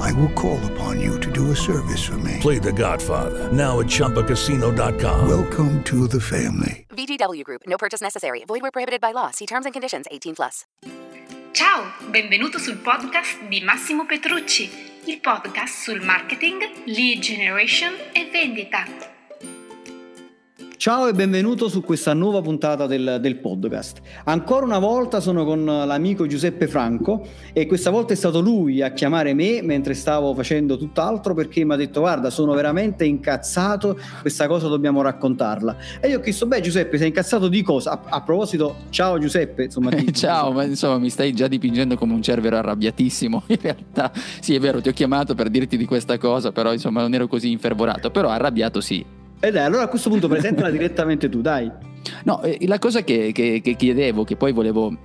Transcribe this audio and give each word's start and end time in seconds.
I 0.00 0.12
will 0.12 0.30
call 0.34 0.58
upon 0.72 1.00
you 1.00 1.18
to 1.20 1.30
do 1.30 1.50
a 1.50 1.56
service 1.56 2.02
for 2.02 2.18
me. 2.18 2.38
Play 2.40 2.58
The 2.58 2.72
Godfather 2.72 3.50
now 3.52 3.80
at 3.80 3.86
ChumbaCasino.com. 3.86 5.28
Welcome 5.28 5.82
to 5.84 6.06
the 6.06 6.20
family. 6.20 6.86
VGW 6.90 7.44
Group. 7.44 7.62
No 7.66 7.76
purchase 7.78 8.00
necessary. 8.02 8.44
Void 8.46 8.62
where 8.62 8.70
prohibited 8.70 9.00
by 9.00 9.12
law. 9.12 9.30
See 9.30 9.46
terms 9.46 9.64
and 9.66 9.72
conditions. 9.72 10.06
18 10.10 10.34
plus. 10.34 10.64
Ciao, 11.52 11.92
benvenuto 12.10 12.58
sul 12.58 12.76
podcast 12.78 13.46
di 13.48 13.60
Massimo 13.60 14.06
Petrucci, 14.06 14.70
il 15.04 15.20
podcast 15.20 15.82
sul 15.82 16.00
marketing, 16.00 16.62
lead 16.86 17.20
generation 17.20 17.92
e 18.14 18.30
vendita. 18.32 19.11
Ciao 20.82 21.06
e 21.06 21.12
benvenuto 21.12 21.68
su 21.68 21.80
questa 21.80 22.12
nuova 22.12 22.40
puntata 22.40 22.88
del, 22.88 23.18
del, 23.20 23.36
podcast. 23.36 24.00
Ancora 24.24 24.66
una 24.66 24.80
volta 24.80 25.20
sono 25.20 25.44
con 25.44 25.64
l'amico 25.64 26.26
Giuseppe 26.26 26.66
Franco 26.66 27.24
e 27.52 27.66
questa 27.66 27.90
volta 27.90 28.14
è 28.14 28.16
stato 28.16 28.40
lui 28.40 28.82
a 28.82 28.90
chiamare 28.90 29.32
me 29.32 29.62
mentre 29.62 29.94
stavo 29.94 30.34
facendo 30.34 30.76
tutt'altro 30.76 31.34
perché 31.34 31.64
mi 31.64 31.74
ha 31.74 31.76
detto 31.76 32.00
guarda 32.00 32.30
sono 32.30 32.52
veramente 32.54 33.04
incazzato, 33.04 33.96
questa 34.22 34.48
cosa 34.48 34.66
dobbiamo 34.66 35.02
raccontarla. 35.02 35.76
E 36.00 36.08
io 36.08 36.18
ho 36.18 36.20
chiesto 36.20 36.46
beh 36.46 36.60
Giuseppe 36.60 36.98
sei 36.98 37.06
incazzato 37.06 37.46
di 37.46 37.62
cosa? 37.62 37.92
A, 37.92 38.16
a 38.16 38.22
proposito 38.22 38.74
ciao 38.90 39.20
Giuseppe. 39.20 39.62
Insomma, 39.62 39.90
ti... 39.94 40.12
ciao, 40.12 40.50
ma 40.50 40.64
insomma 40.64 40.98
mi 40.98 41.10
stai 41.10 41.32
già 41.32 41.46
dipingendo 41.46 41.96
come 41.96 42.12
un 42.12 42.22
cervero 42.22 42.56
arrabbiatissimo. 42.56 43.44
In 43.54 43.58
realtà 43.60 44.10
sì 44.40 44.56
è 44.56 44.58
vero 44.58 44.80
ti 44.80 44.88
ho 44.88 44.92
chiamato 44.92 45.36
per 45.36 45.48
dirti 45.48 45.76
di 45.76 45.84
questa 45.84 46.18
cosa 46.18 46.50
però 46.50 46.72
insomma 46.72 47.02
non 47.02 47.14
ero 47.14 47.28
così 47.28 47.52
infervorato, 47.52 48.10
però 48.10 48.30
arrabbiato 48.30 48.80
sì 48.80 49.20
e 49.44 49.50
dai, 49.50 49.64
allora 49.64 49.82
a 49.82 49.88
questo 49.88 50.08
punto 50.08 50.28
presentala 50.28 50.70
direttamente 50.70 51.28
tu, 51.28 51.40
dai. 51.40 51.68
No, 52.24 52.42
eh, 52.42 52.58
la 52.68 52.78
cosa 52.78 53.02
che, 53.02 53.32
che, 53.32 53.60
che 53.60 53.74
chiedevo, 53.74 54.22
che 54.22 54.36
poi 54.36 54.52
volevo 54.52 54.96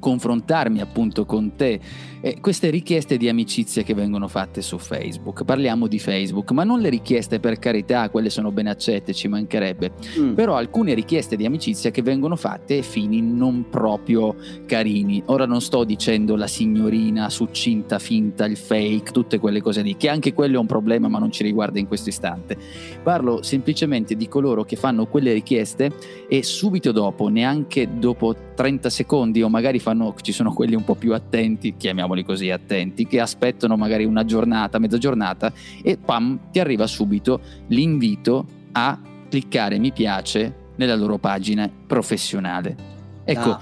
confrontarmi 0.00 0.80
appunto 0.80 1.26
con 1.26 1.54
te 1.54 1.78
eh, 2.22 2.38
queste 2.40 2.70
richieste 2.70 3.16
di 3.16 3.28
amicizia 3.28 3.82
che 3.82 3.94
vengono 3.94 4.28
fatte 4.28 4.62
su 4.62 4.78
Facebook. 4.78 5.44
Parliamo 5.44 5.88
di 5.88 5.98
Facebook, 5.98 6.52
ma 6.52 6.62
non 6.62 6.78
le 6.80 6.88
richieste 6.88 7.40
per 7.40 7.58
carità, 7.58 8.08
quelle 8.10 8.30
sono 8.30 8.52
ben 8.52 8.68
accette, 8.68 9.12
ci 9.12 9.26
mancherebbe, 9.26 9.90
mm. 10.18 10.34
però 10.34 10.54
alcune 10.54 10.94
richieste 10.94 11.34
di 11.34 11.44
amicizia 11.44 11.90
che 11.90 12.00
vengono 12.00 12.36
fatte 12.36 12.78
a 12.78 12.82
fini 12.82 13.20
non 13.20 13.66
proprio 13.68 14.36
carini. 14.66 15.20
Ora 15.26 15.46
non 15.46 15.60
sto 15.60 15.82
dicendo 15.82 16.36
la 16.36 16.46
signorina 16.46 17.28
succinta, 17.28 17.98
finta, 17.98 18.44
il 18.44 18.56
fake, 18.56 19.10
tutte 19.10 19.38
quelle 19.38 19.60
cose 19.60 19.82
lì, 19.82 19.96
che 19.96 20.08
anche 20.08 20.32
quello 20.32 20.56
è 20.56 20.60
un 20.60 20.66
problema, 20.66 21.08
ma 21.08 21.18
non 21.18 21.32
ci 21.32 21.42
riguarda 21.42 21.80
in 21.80 21.88
questo 21.88 22.08
istante. 22.08 22.56
Parlo 23.02 23.42
semplicemente 23.42 24.14
di 24.14 24.28
coloro 24.28 24.62
che 24.62 24.76
fanno 24.76 25.06
quelle 25.06 25.32
richieste 25.32 25.90
e 26.28 26.44
subito 26.44 26.92
dopo, 26.92 27.26
neanche 27.26 27.88
dopo 27.98 28.34
30 28.54 28.90
secondi 28.90 29.42
o 29.42 29.48
magari 29.48 29.80
fanno, 29.80 30.14
ci 30.20 30.30
sono 30.30 30.52
quelli 30.52 30.76
un 30.76 30.84
po' 30.84 30.94
più 30.94 31.14
attenti, 31.14 31.74
chiamiamoli 31.76 32.11
chiamiamoli 32.12 32.24
così, 32.24 32.50
attenti, 32.50 33.06
che 33.06 33.20
aspettano 33.20 33.76
magari 33.76 34.04
una 34.04 34.24
giornata, 34.24 34.78
mezza 34.78 34.98
giornata 34.98 35.52
e 35.82 35.96
pam, 35.96 36.50
ti 36.50 36.60
arriva 36.60 36.86
subito 36.86 37.40
l'invito 37.68 38.46
a 38.72 38.98
cliccare 39.28 39.78
mi 39.78 39.92
piace 39.92 40.70
nella 40.76 40.94
loro 40.94 41.18
pagina 41.18 41.70
professionale. 41.86 42.76
Ecco, 43.24 43.50
ah, 43.50 43.60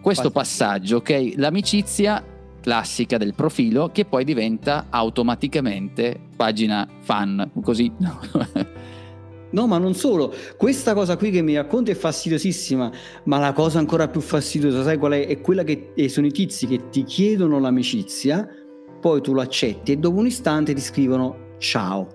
questo 0.00 0.30
passaggio, 0.30 0.96
ok? 0.96 1.32
L'amicizia 1.36 2.22
classica 2.60 3.16
del 3.16 3.34
profilo 3.34 3.90
che 3.92 4.04
poi 4.04 4.24
diventa 4.24 4.86
automaticamente 4.90 6.18
pagina 6.36 6.86
fan, 7.00 7.50
così. 7.62 7.90
No, 9.50 9.66
ma 9.66 9.78
non 9.78 9.94
solo. 9.94 10.34
Questa 10.56 10.92
cosa 10.94 11.16
qui 11.16 11.30
che 11.30 11.42
mi 11.42 11.54
racconti 11.54 11.92
è 11.92 11.94
fastidiosissima, 11.94 12.90
ma 13.24 13.38
la 13.38 13.52
cosa 13.52 13.78
ancora 13.78 14.08
più 14.08 14.20
fastidiosa, 14.20 14.82
sai 14.82 14.98
qual 14.98 15.12
è? 15.12 15.26
È 15.26 15.40
quella 15.40 15.62
che 15.62 15.92
sono 16.08 16.26
i 16.26 16.32
tizi 16.32 16.66
che 16.66 16.88
ti 16.90 17.04
chiedono 17.04 17.58
l'amicizia, 17.58 18.48
poi 19.00 19.20
tu 19.20 19.32
lo 19.32 19.40
accetti 19.40 19.92
e 19.92 19.96
dopo 19.96 20.18
un 20.18 20.26
istante 20.26 20.74
ti 20.74 20.80
scrivono 20.80 21.54
ciao. 21.58 22.08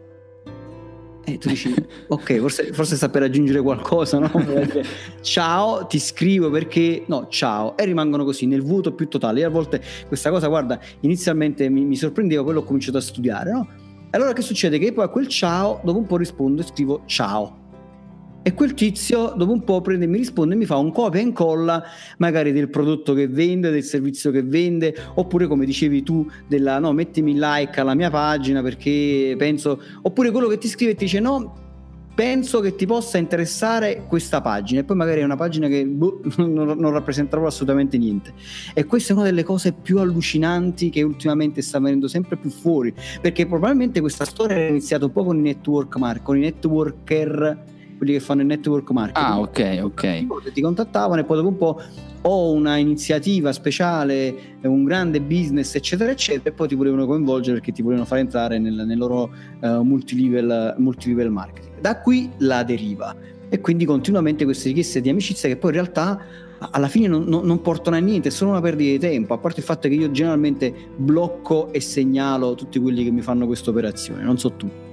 E 1.24 1.38
tu 1.38 1.50
dici, 1.50 1.74
ok, 2.10 2.40
forse, 2.40 2.74
forse 2.74 2.96
sta 2.96 3.08
per 3.08 3.24
aggiungere 3.24 3.62
qualcosa, 3.62 4.20
no? 4.20 4.32
ciao, 5.22 5.86
ti 5.86 6.00
scrivo 6.00 6.50
perché, 6.50 7.04
no, 7.08 7.28
ciao, 7.30 7.78
e 7.78 7.86
rimangono 7.86 8.26
così 8.26 8.46
nel 8.46 8.62
vuoto 8.62 8.94
più 8.94 9.08
totale. 9.08 9.40
Io 9.40 9.48
a 9.48 9.52
volte 9.52 9.82
questa 10.08 10.30
cosa, 10.32 10.48
guarda, 10.48 10.80
inizialmente 11.02 11.70
mi, 11.70 11.86
mi 11.86 11.96
sorprendeva, 11.96 12.44
poi 12.44 12.54
l'ho 12.56 12.64
cominciato 12.64 12.98
a 12.98 13.02
studiare, 13.02 13.52
no? 13.52 13.68
Allora 14.12 14.34
che 14.34 14.42
succede? 14.42 14.78
Che 14.78 14.92
poi 14.94 15.06
a 15.06 15.08
quel 15.08 15.28
ciao, 15.28 15.82
dopo 15.84 15.98
un 15.98 16.06
po' 16.06 16.18
rispondo 16.18 16.62
e 16.62 16.66
scrivo 16.66 17.04
ciao. 17.06 17.60
E 18.44 18.54
quel 18.56 18.74
tizio 18.74 19.34
dopo 19.38 19.52
un 19.52 19.64
po' 19.64 19.82
prende, 19.82 20.08
mi 20.08 20.18
risponde 20.18 20.56
e 20.56 20.58
mi 20.58 20.66
fa 20.66 20.76
un 20.78 20.92
copia 20.92 21.20
e 21.20 21.24
incolla 21.24 21.84
magari 22.18 22.52
del 22.52 22.70
prodotto 22.70 23.14
che 23.14 23.28
vende, 23.28 23.70
del 23.70 23.84
servizio 23.84 24.32
che 24.32 24.42
vende, 24.42 24.96
oppure 25.14 25.46
come 25.46 25.64
dicevi 25.64 26.02
tu, 26.02 26.28
della 26.48 26.80
no, 26.80 26.92
mettimi 26.92 27.34
like 27.36 27.80
alla 27.80 27.94
mia 27.94 28.10
pagina 28.10 28.64
perché 28.64 29.36
penso, 29.38 29.80
oppure 30.02 30.32
quello 30.32 30.48
che 30.48 30.58
ti 30.58 30.68
scrive 30.68 30.94
e 30.94 30.96
ti 30.96 31.06
dice 31.06 31.20
no, 31.20 31.71
penso 32.14 32.60
che 32.60 32.76
ti 32.76 32.86
possa 32.86 33.18
interessare 33.18 34.06
questa 34.08 34.42
pagina. 34.42 34.82
E 34.82 34.84
poi 34.84 34.96
magari 34.96 35.22
è 35.22 35.24
una 35.24 35.36
pagina 35.36 35.68
che 35.68 35.86
boh, 35.86 36.22
non, 36.38 36.78
non 36.78 36.92
rappresenta 36.92 37.38
assolutamente 37.44 37.98
niente. 37.98 38.34
E 38.74 38.86
questa 38.86 39.14
è 39.14 39.16
una 39.16 39.26
delle 39.26 39.44
cose 39.44 39.72
più 39.72 40.00
allucinanti 40.00 40.90
che 40.90 41.02
ultimamente 41.02 41.62
sta 41.62 41.80
venendo 41.80 42.08
sempre 42.08 42.38
più 42.38 42.50
fuori. 42.50 42.94
Perché 43.22 43.46
probabilmente 43.46 44.02
questa 44.02 44.26
storia 44.26 44.58
è 44.58 44.70
iniziata 44.70 45.06
un 45.06 45.12
po' 45.12 45.24
con 45.24 45.38
i 45.38 45.42
network 45.42 45.96
mark, 45.98 46.24
con 46.24 46.38
i 46.38 46.42
networker 46.42 47.80
quelli 48.02 48.14
che 48.14 48.20
fanno 48.20 48.42
il 48.42 48.48
network 48.48 48.90
marketing. 48.90 49.24
Ah, 49.24 49.40
ok, 49.40 49.80
ok. 49.84 50.52
Ti 50.54 50.62
contattavano 50.62 51.22
e 51.22 51.24
poi 51.24 51.36
dopo 51.38 51.50
un 51.50 51.58
po' 51.58 51.82
ho 52.24 52.52
una 52.52 52.78
iniziativa 52.78 53.54
speciale, 53.54 54.58
un 54.62 54.84
grande 54.86 55.22
business, 55.22 55.76
eccetera, 55.76 56.10
eccetera, 56.10 56.50
e 56.50 56.52
poi 56.52 56.68
ti 56.68 56.74
volevano 56.74 57.06
coinvolgere 57.06 57.58
perché 57.58 57.72
ti 57.72 57.84
volevano 57.84 58.08
far 58.08 58.18
entrare 58.18 58.58
nel, 58.58 58.74
nel 58.74 58.98
loro 58.98 59.30
uh, 59.60 59.82
multilevel, 59.82 60.74
multilevel 60.80 61.30
marketing. 61.30 61.80
Da 61.80 62.00
qui 62.00 62.28
la 62.40 62.64
deriva 62.64 63.16
e 63.50 63.62
quindi 63.62 63.86
continuamente 63.86 64.46
queste 64.46 64.70
richieste 64.70 65.00
di 65.00 65.10
amicizia 65.10 65.48
che 65.48 65.58
poi 65.58 65.70
in 65.70 65.76
realtà 65.76 66.20
alla 66.72 66.88
fine 66.88 67.08
non, 67.08 67.26
non, 67.26 67.46
non, 67.46 67.62
portano 67.62 67.98
a 67.98 68.00
niente, 68.00 68.30
è 68.30 68.32
solo 68.32 68.50
una 68.50 68.62
perdita 68.62 68.94
di 68.94 68.98
tempo, 68.98 69.36
a 69.36 69.38
parte 69.38 69.60
il 69.60 69.66
fatto 69.68 69.88
che 69.88 69.94
io 69.94 70.10
generalmente 70.10 70.74
blocco 70.96 71.72
e 71.72 71.80
segnalo 71.80 72.56
tutti 72.56 72.80
quelli 72.80 73.04
che 73.04 73.12
mi 73.12 73.22
fanno 73.22 73.46
questa 73.46 73.70
operazione, 73.70 74.24
non 74.24 74.40
so 74.40 74.52
tu. 74.54 74.90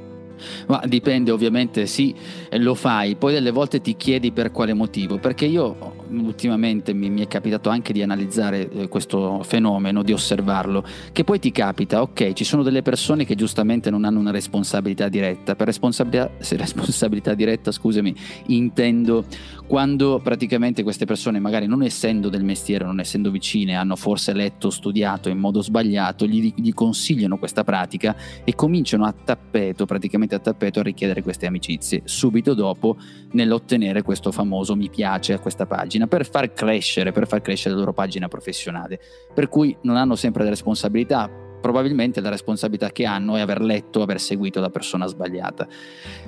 Ma 0.66 0.82
dipende 0.84 1.31
ovviamente, 1.31 1.87
sì, 1.87 2.15
lo 2.53 2.75
fai, 2.75 3.16
poi 3.16 3.32
delle 3.32 3.50
volte 3.50 3.81
ti 3.81 3.97
chiedi 3.97 4.32
per 4.32 4.50
quale 4.50 4.72
motivo, 4.75 5.19
perché 5.19 5.47
io 5.47 5.97
ultimamente 6.11 6.93
mi, 6.93 7.11
mi, 7.11 7.23
è 7.23 7.29
capitato 7.29 7.69
anche 7.69 7.93
di 7.93 8.03
analizzare 8.03 8.71
eh, 8.71 8.89
questo 8.89 9.43
fenomeno, 9.43 10.03
di 10.03 10.13
osservarlo, 10.13 10.85
che 11.13 11.25
poi 11.25 11.39
ti 11.39 11.53
capita, 11.53 12.03
ok, 12.03 12.33
ci 12.33 12.45
sono 12.45 12.63
delle 12.63 12.83
persone 12.83 13.25
che 13.25 13.35
giustamente 13.35 13.91
non 13.91 14.05
hanno 14.05 14.19
una 14.19 14.31
responsabilità 14.31 15.09
diretta, 15.09 15.55
per 15.55 15.67
responsabilità, 15.67 16.31
responsabilità 16.39 17.35
diretta, 17.35 17.71
scusami, 17.71 18.15
intendo 18.47 19.25
quando 19.67 20.19
praticamente 20.23 20.83
queste 20.83 21.05
persone, 21.05 21.39
magari 21.39 21.67
non 21.67 21.83
essendo 21.83 22.31
del 22.31 22.43
mestiere, 22.43 22.87
non 22.87 23.01
essendo 23.01 23.31
vicine, 23.31 23.75
hanno 23.75 23.97
forse 23.97 24.33
letto, 24.33 24.71
studiato 24.71 25.29
in 25.29 25.39
modo 25.39 25.61
sbagliato, 25.61 26.27
gli, 26.27 26.53
gli 26.57 26.73
consigliano 26.73 27.37
questa 27.39 27.65
pratica 27.65 28.17
e 28.45 28.55
cominciano 28.55 29.05
a 29.05 29.13
tappeto, 29.13 29.85
praticamente 29.85 30.35
a 30.35 30.39
tappeto, 30.39 30.81
a 30.81 30.83
richiedere 30.83 31.23
queste 31.23 31.47
amicizie, 31.47 32.03
subito 32.05 32.55
dopo 32.55 32.97
nell'ottenere 33.33 34.01
questo 34.03 34.33
famoso 34.33 34.75
mi 34.75 34.89
piace 34.89 35.35
a 35.35 35.39
questa 35.39 35.67
pagina 35.67 35.97
pagina 35.98 36.06
per 36.06 36.27
far 36.27 36.53
crescere, 36.53 37.12
per 37.12 37.27
far 37.27 37.41
crescere 37.41 37.74
la 37.74 37.80
loro 37.80 37.92
pagina 37.92 38.28
professionale. 38.28 39.00
Per 39.34 39.48
cui 39.48 39.77
non 39.83 39.97
hanno 39.97 40.15
sempre 40.15 40.45
le 40.45 40.50
responsabilità, 40.50 41.28
probabilmente 41.60 42.21
la 42.21 42.28
responsabilità 42.28 42.91
che 42.91 43.04
hanno 43.04 43.36
è 43.36 43.41
aver 43.41 43.60
letto, 43.60 44.03
aver 44.03 44.21
seguito 44.21 44.60
la 44.60 44.71
persona 44.71 45.06
sbagliata. 45.06 45.66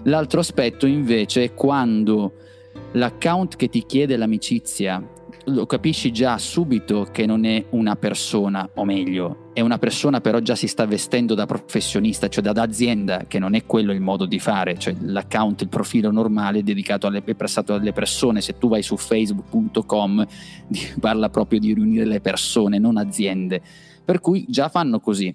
L'altro 0.04 0.40
aspetto 0.40 0.86
invece 0.86 1.44
è 1.44 1.54
quando 1.54 2.34
l'account 2.92 3.56
che 3.56 3.68
ti 3.68 3.84
chiede 3.86 4.16
l'amicizia 4.16 5.02
lo 5.46 5.66
capisci 5.66 6.12
già 6.12 6.38
subito 6.38 7.08
che 7.10 7.26
non 7.26 7.44
è 7.44 7.64
una 7.70 7.96
persona, 7.96 8.68
o 8.74 8.84
meglio, 8.84 9.50
è 9.52 9.60
una 9.60 9.78
persona 9.78 10.20
però 10.20 10.38
già 10.40 10.54
si 10.54 10.66
sta 10.66 10.86
vestendo 10.86 11.34
da 11.34 11.46
professionista, 11.46 12.28
cioè 12.28 12.42
da, 12.42 12.62
azienda, 12.62 13.24
che 13.26 13.38
non 13.38 13.54
è 13.54 13.64
quello 13.64 13.92
il 13.92 14.00
modo 14.00 14.26
di 14.26 14.38
fare, 14.38 14.78
cioè 14.78 14.94
l'account, 15.00 15.62
il 15.62 15.68
profilo 15.68 16.10
normale 16.10 16.62
dedicato 16.62 17.06
alle, 17.06 17.22
è 17.24 17.34
prestato 17.34 17.74
alle 17.74 17.92
persone, 17.92 18.40
se 18.40 18.58
tu 18.58 18.68
vai 18.68 18.82
su 18.82 18.96
facebook.com 18.96 20.26
parla 21.00 21.30
proprio 21.30 21.58
di 21.58 21.74
riunire 21.74 22.04
le 22.04 22.20
persone, 22.20 22.78
non 22.78 22.96
aziende, 22.96 23.60
per 24.04 24.20
cui 24.20 24.44
già 24.48 24.68
fanno 24.68 25.00
così. 25.00 25.34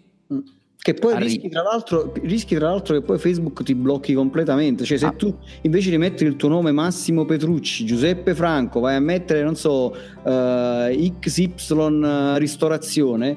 Che 0.86 0.94
poi 0.94 1.14
Arri- 1.14 1.24
rischi 1.26 1.50
tra, 1.50 1.64
l'altro, 1.64 2.14
rischi 2.22 2.54
tra 2.56 2.68
l'altro 2.70 2.94
che 2.94 3.02
poi 3.02 3.18
Facebook 3.18 3.64
ti 3.64 3.74
blocchi 3.74 4.14
completamente. 4.14 4.84
Cioè, 4.84 5.00
se 5.00 5.08
Ah. 5.08 5.14
tu 5.14 5.36
invece 5.64 5.90
di 5.90 5.98
mettere 5.98 6.30
il 6.30 6.36
tuo 6.36 6.48
nome 6.48 6.72
Massimo 6.72 7.26
Petrucci, 7.26 7.86
Giuseppe 7.86 8.36
Franco, 8.36 8.82
vai 8.82 8.96
a 8.96 9.00
mettere, 9.00 9.42
non 9.42 9.56
so, 9.56 9.96
eh, 10.24 11.12
XY 11.20 12.38
ristorazione, 12.38 13.36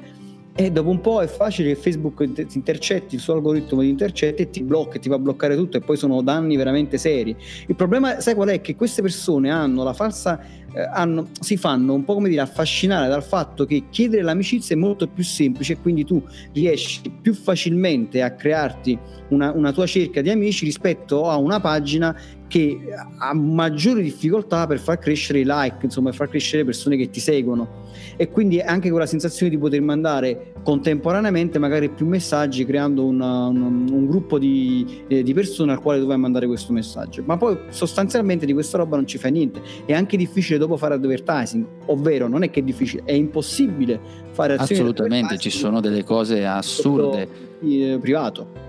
e 0.59 0.69
dopo 0.71 0.89
un 0.89 0.99
po' 0.99 1.21
è 1.21 1.27
facile 1.27 1.69
che 1.69 1.79
Facebook 1.79 2.33
ti 2.33 2.57
intercetti, 2.57 3.15
il 3.15 3.21
suo 3.21 3.35
algoritmo 3.35 3.79
ti 3.79 3.87
intercetti 3.87 4.41
e 4.41 4.49
ti 4.49 4.61
blocca 4.61 4.97
e 4.97 4.99
ti 4.99 5.07
va 5.07 5.15
a 5.15 5.19
bloccare 5.19 5.55
tutto 5.55 5.77
e 5.77 5.79
poi 5.79 5.95
sono 5.95 6.21
danni 6.21 6.57
veramente 6.57 6.97
seri. 6.97 7.33
Il 7.67 7.75
problema, 7.75 8.19
sai 8.19 8.33
qual 8.33 8.49
è? 8.49 8.59
Che 8.59 8.75
queste 8.75 9.01
persone 9.01 9.49
hanno 9.51 9.85
la 9.85 9.93
falsa, 9.93 10.37
eh, 10.73 10.81
hanno, 10.81 11.29
si 11.39 11.55
fanno 11.55 11.93
un 11.93 12.03
po' 12.03 12.15
come 12.15 12.27
dire 12.27 12.41
affascinare 12.41 13.07
dal 13.07 13.23
fatto 13.23 13.63
che 13.63 13.83
chiedere 13.89 14.21
l'amicizia 14.21 14.75
è 14.75 14.77
molto 14.77 15.07
più 15.07 15.23
semplice 15.23 15.73
e 15.73 15.77
quindi 15.77 16.03
tu 16.03 16.21
riesci 16.51 17.09
più 17.21 17.33
facilmente 17.33 18.21
a 18.21 18.31
crearti 18.31 18.99
una, 19.29 19.53
una 19.53 19.71
tua 19.71 19.85
cerca 19.85 20.19
di 20.19 20.29
amici 20.29 20.65
rispetto 20.65 21.29
a 21.29 21.37
una 21.37 21.61
pagina 21.61 22.13
che 22.49 22.79
ha 23.17 23.33
maggiori 23.33 24.03
difficoltà 24.03 24.67
per 24.67 24.79
far 24.79 24.99
crescere 24.99 25.39
i 25.39 25.45
like, 25.45 25.77
insomma, 25.83 26.09
per 26.09 26.17
far 26.17 26.29
crescere 26.29 26.63
le 26.63 26.65
persone 26.65 26.97
che 26.97 27.09
ti 27.09 27.21
seguono. 27.21 27.87
E 28.15 28.29
quindi 28.29 28.59
anche 28.59 28.89
con 28.89 28.99
la 28.99 29.05
sensazione 29.05 29.49
di 29.51 29.57
poter 29.57 29.81
mandare 29.81 30.53
contemporaneamente 30.63 31.59
magari 31.59 31.89
più 31.89 32.05
messaggi 32.05 32.65
creando 32.65 33.05
una- 33.05 33.47
un, 33.47 33.87
un 33.91 34.05
gruppo 34.07 34.37
di, 34.37 35.03
eh, 35.07 35.23
di 35.23 35.33
persone 35.33 35.71
al 35.71 35.79
quale 35.81 35.99
dovevi 35.99 36.19
mandare 36.19 36.47
questo 36.47 36.73
messaggio. 36.73 37.23
Ma 37.25 37.37
poi 37.37 37.57
sostanzialmente 37.69 38.45
di 38.45 38.53
questa 38.53 38.77
roba 38.77 38.95
non 38.95 39.07
ci 39.07 39.17
fai 39.17 39.31
niente. 39.31 39.61
È 39.85 39.93
anche 39.93 40.17
difficile 40.17 40.57
dopo 40.57 40.77
fare 40.77 40.95
advertising, 40.95 41.65
ovvero 41.87 42.27
non 42.27 42.43
è 42.43 42.49
che 42.49 42.59
è 42.59 42.63
difficile, 42.63 43.03
è 43.05 43.13
impossibile 43.13 43.99
fare 44.31 44.53
azioni 44.53 44.81
Assolutamente, 44.81 45.37
ci 45.37 45.49
sono 45.49 45.79
delle 45.79 46.03
cose 46.03 46.45
assurde. 46.45 47.27
eh, 47.61 47.97
privato. 47.99 48.67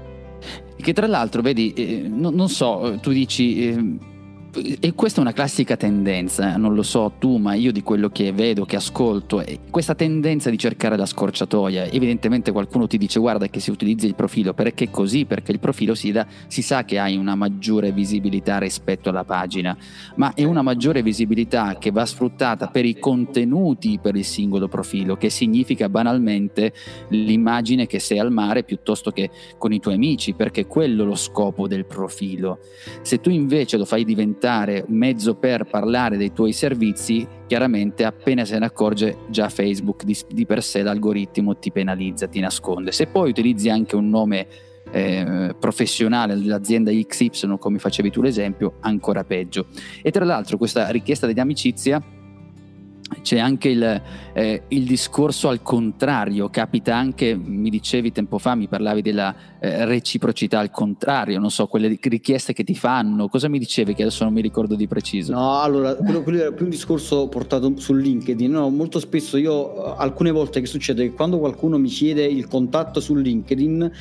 Che 0.76 0.92
tra 0.94 1.06
l'altro, 1.06 1.42
vedi, 1.42 1.72
eh, 1.74 2.08
non, 2.08 2.34
non 2.34 2.48
so, 2.48 2.98
tu 3.02 3.10
dici, 3.12 3.68
eh, 3.68 3.84
e 4.52 4.94
questa 4.94 5.18
è 5.18 5.22
una 5.22 5.32
classica 5.32 5.76
tendenza, 5.76 6.54
eh, 6.54 6.58
non 6.58 6.74
lo 6.74 6.82
so 6.82 7.12
tu, 7.18 7.36
ma 7.36 7.54
io 7.54 7.70
di 7.70 7.82
quello 7.82 8.08
che 8.08 8.32
vedo, 8.32 8.64
che 8.64 8.74
ascolto, 8.76 9.44
questa 9.70 9.94
tendenza 9.94 10.50
di 10.50 10.58
cercare 10.58 10.96
la 10.96 11.06
scorciatoia. 11.06 11.84
Evidentemente 11.84 12.50
qualcuno 12.50 12.88
ti 12.88 12.98
dice 12.98 13.20
guarda 13.20 13.46
che 13.46 13.60
si 13.60 13.70
utilizza 13.70 14.06
il 14.06 14.16
profilo, 14.16 14.52
perché 14.52 14.90
così? 14.90 15.24
Perché 15.24 15.52
il 15.52 15.60
profilo 15.60 15.94
si, 15.94 16.10
dà, 16.10 16.26
si 16.48 16.62
sa 16.62 16.84
che 16.84 16.98
hai 16.98 17.16
una 17.16 17.36
maggiore 17.36 17.92
visibilità 17.92 18.58
rispetto 18.58 19.08
alla 19.08 19.24
pagina, 19.24 19.76
ma 20.16 20.34
è 20.34 20.42
una 20.42 20.62
maggiore 20.62 21.02
visibilità 21.02 21.76
che 21.78 21.92
va 21.92 22.04
sfruttata 22.04 22.68
per 22.68 22.84
i 22.84 22.98
contenuti 22.98 24.00
per 24.02 24.16
il 24.16 24.24
singolo 24.24 24.66
profilo, 24.66 25.16
che 25.16 25.30
significa 25.30 25.88
banalmente 25.88 26.72
l'immagine 27.10 27.86
che 27.86 28.00
sei 28.00 28.18
al 28.18 28.32
mare 28.32 28.64
piuttosto 28.64 29.12
che 29.12 29.30
con 29.58 29.72
i 29.72 29.78
tuoi 29.78 29.94
amici, 29.94 30.34
perché 30.34 30.66
quello 30.66 31.04
è 31.04 31.06
lo 31.06 31.14
scopo 31.14 31.68
del 31.68 31.86
profilo. 31.86 32.58
Se 33.02 33.20
tu 33.20 33.30
invece 33.30 33.76
lo 33.76 33.84
fai 33.84 34.04
diventare 34.04 34.38
mezzo 34.88 35.34
per 35.34 35.64
parlare 35.64 36.16
dei 36.16 36.32
tuoi 36.32 36.52
servizi, 36.52 37.26
chiaramente 37.46 38.04
appena 38.04 38.44
se 38.44 38.58
ne 38.58 38.66
accorge 38.66 39.18
già 39.28 39.48
Facebook 39.48 40.04
di, 40.04 40.16
di 40.28 40.46
per 40.46 40.62
sé 40.62 40.82
l'algoritmo 40.82 41.58
ti 41.58 41.70
penalizza, 41.70 42.26
ti 42.26 42.40
nasconde. 42.40 42.92
Se 42.92 43.06
poi 43.06 43.30
utilizzi 43.30 43.68
anche 43.68 43.96
un 43.96 44.08
nome 44.08 44.46
eh, 44.90 45.54
professionale 45.58 46.34
dell'azienda 46.34 46.90
XY, 46.90 47.58
come 47.58 47.78
facevi 47.78 48.10
tu 48.10 48.22
l'esempio, 48.22 48.74
ancora 48.80 49.24
peggio. 49.24 49.66
E 50.02 50.10
tra 50.10 50.24
l'altro 50.24 50.56
questa 50.56 50.88
richiesta 50.90 51.26
di 51.26 51.38
amicizia 51.38 52.02
c'è 53.22 53.38
anche 53.38 53.68
il, 53.68 54.02
eh, 54.32 54.62
il, 54.68 54.84
discorso 54.84 55.48
al 55.48 55.62
contrario, 55.62 56.48
capita 56.48 56.96
anche, 56.96 57.34
mi 57.34 57.68
dicevi 57.70 58.12
tempo 58.12 58.38
fa, 58.38 58.54
mi 58.54 58.68
parlavi 58.68 59.02
della 59.02 59.34
eh, 59.58 59.84
reciprocità 59.84 60.58
al 60.58 60.70
contrario, 60.70 61.38
non 61.38 61.50
so, 61.50 61.66
quelle 61.66 61.98
richieste 62.00 62.52
che 62.52 62.64
ti 62.64 62.74
fanno, 62.74 63.28
cosa 63.28 63.48
mi 63.48 63.58
dicevi 63.58 63.94
che 63.94 64.02
adesso 64.02 64.24
non 64.24 64.32
mi 64.32 64.40
ricordo 64.40 64.74
di 64.74 64.86
preciso? 64.86 65.32
No, 65.32 65.60
allora, 65.60 65.94
quello, 65.94 66.22
quello 66.22 66.40
era 66.40 66.52
più 66.52 66.64
un 66.64 66.70
discorso 66.70 67.28
portato 67.28 67.72
su 67.76 67.94
LinkedIn, 67.94 68.50
no, 68.50 68.68
molto 68.70 68.98
spesso 68.98 69.36
io, 69.36 69.94
alcune 69.94 70.30
volte 70.30 70.60
che 70.60 70.66
succede 70.66 71.08
che 71.08 71.12
quando 71.12 71.38
qualcuno 71.38 71.78
mi 71.78 71.88
chiede 71.88 72.24
il 72.24 72.46
contatto 72.48 73.00
su 73.00 73.14
LinkedIn, 73.14 73.92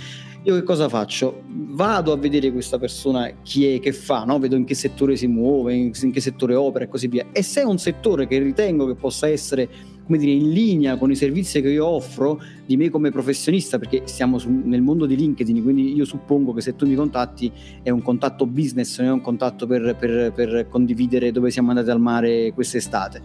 io 0.49 0.55
che 0.55 0.63
cosa 0.63 0.89
faccio? 0.89 1.43
Vado 1.47 2.11
a 2.11 2.17
vedere 2.17 2.51
questa 2.51 2.79
persona 2.79 3.31
chi 3.43 3.67
è, 3.67 3.79
che 3.79 3.93
fa, 3.93 4.23
no? 4.23 4.39
vedo 4.39 4.55
in 4.55 4.65
che 4.65 4.73
settore 4.73 5.15
si 5.15 5.27
muove, 5.27 5.75
in, 5.75 5.91
in 6.01 6.11
che 6.11 6.19
settore 6.19 6.55
opera 6.55 6.85
e 6.85 6.87
così 6.87 7.07
via. 7.07 7.27
E 7.31 7.43
se 7.43 7.61
è 7.61 7.63
un 7.63 7.77
settore 7.77 8.27
che 8.27 8.39
ritengo 8.39 8.87
che 8.87 8.95
possa 8.95 9.27
essere 9.27 9.69
come 10.05 10.17
dire, 10.17 10.31
in 10.31 10.51
linea 10.51 10.97
con 10.97 11.11
i 11.11 11.15
servizi 11.15 11.61
che 11.61 11.69
io 11.69 11.85
offro 11.85 12.41
di 12.65 12.75
me 12.77 12.89
come 12.89 13.11
professionista, 13.11 13.77
perché 13.77 14.01
siamo 14.05 14.39
su, 14.39 14.49
nel 14.49 14.81
mondo 14.81 15.05
di 15.05 15.15
LinkedIn, 15.15 15.61
quindi 15.61 15.93
io 15.93 16.05
suppongo 16.05 16.51
che 16.51 16.61
se 16.61 16.75
tu 16.75 16.87
mi 16.87 16.95
contatti 16.95 17.51
è 17.83 17.91
un 17.91 18.01
contatto 18.01 18.47
business, 18.47 18.99
non 18.99 19.07
è 19.07 19.11
un 19.11 19.21
contatto 19.21 19.67
per, 19.67 19.95
per, 19.99 20.31
per 20.33 20.67
condividere 20.67 21.31
dove 21.31 21.51
siamo 21.51 21.69
andati 21.69 21.91
al 21.91 21.99
mare 22.01 22.51
quest'estate. 22.53 23.21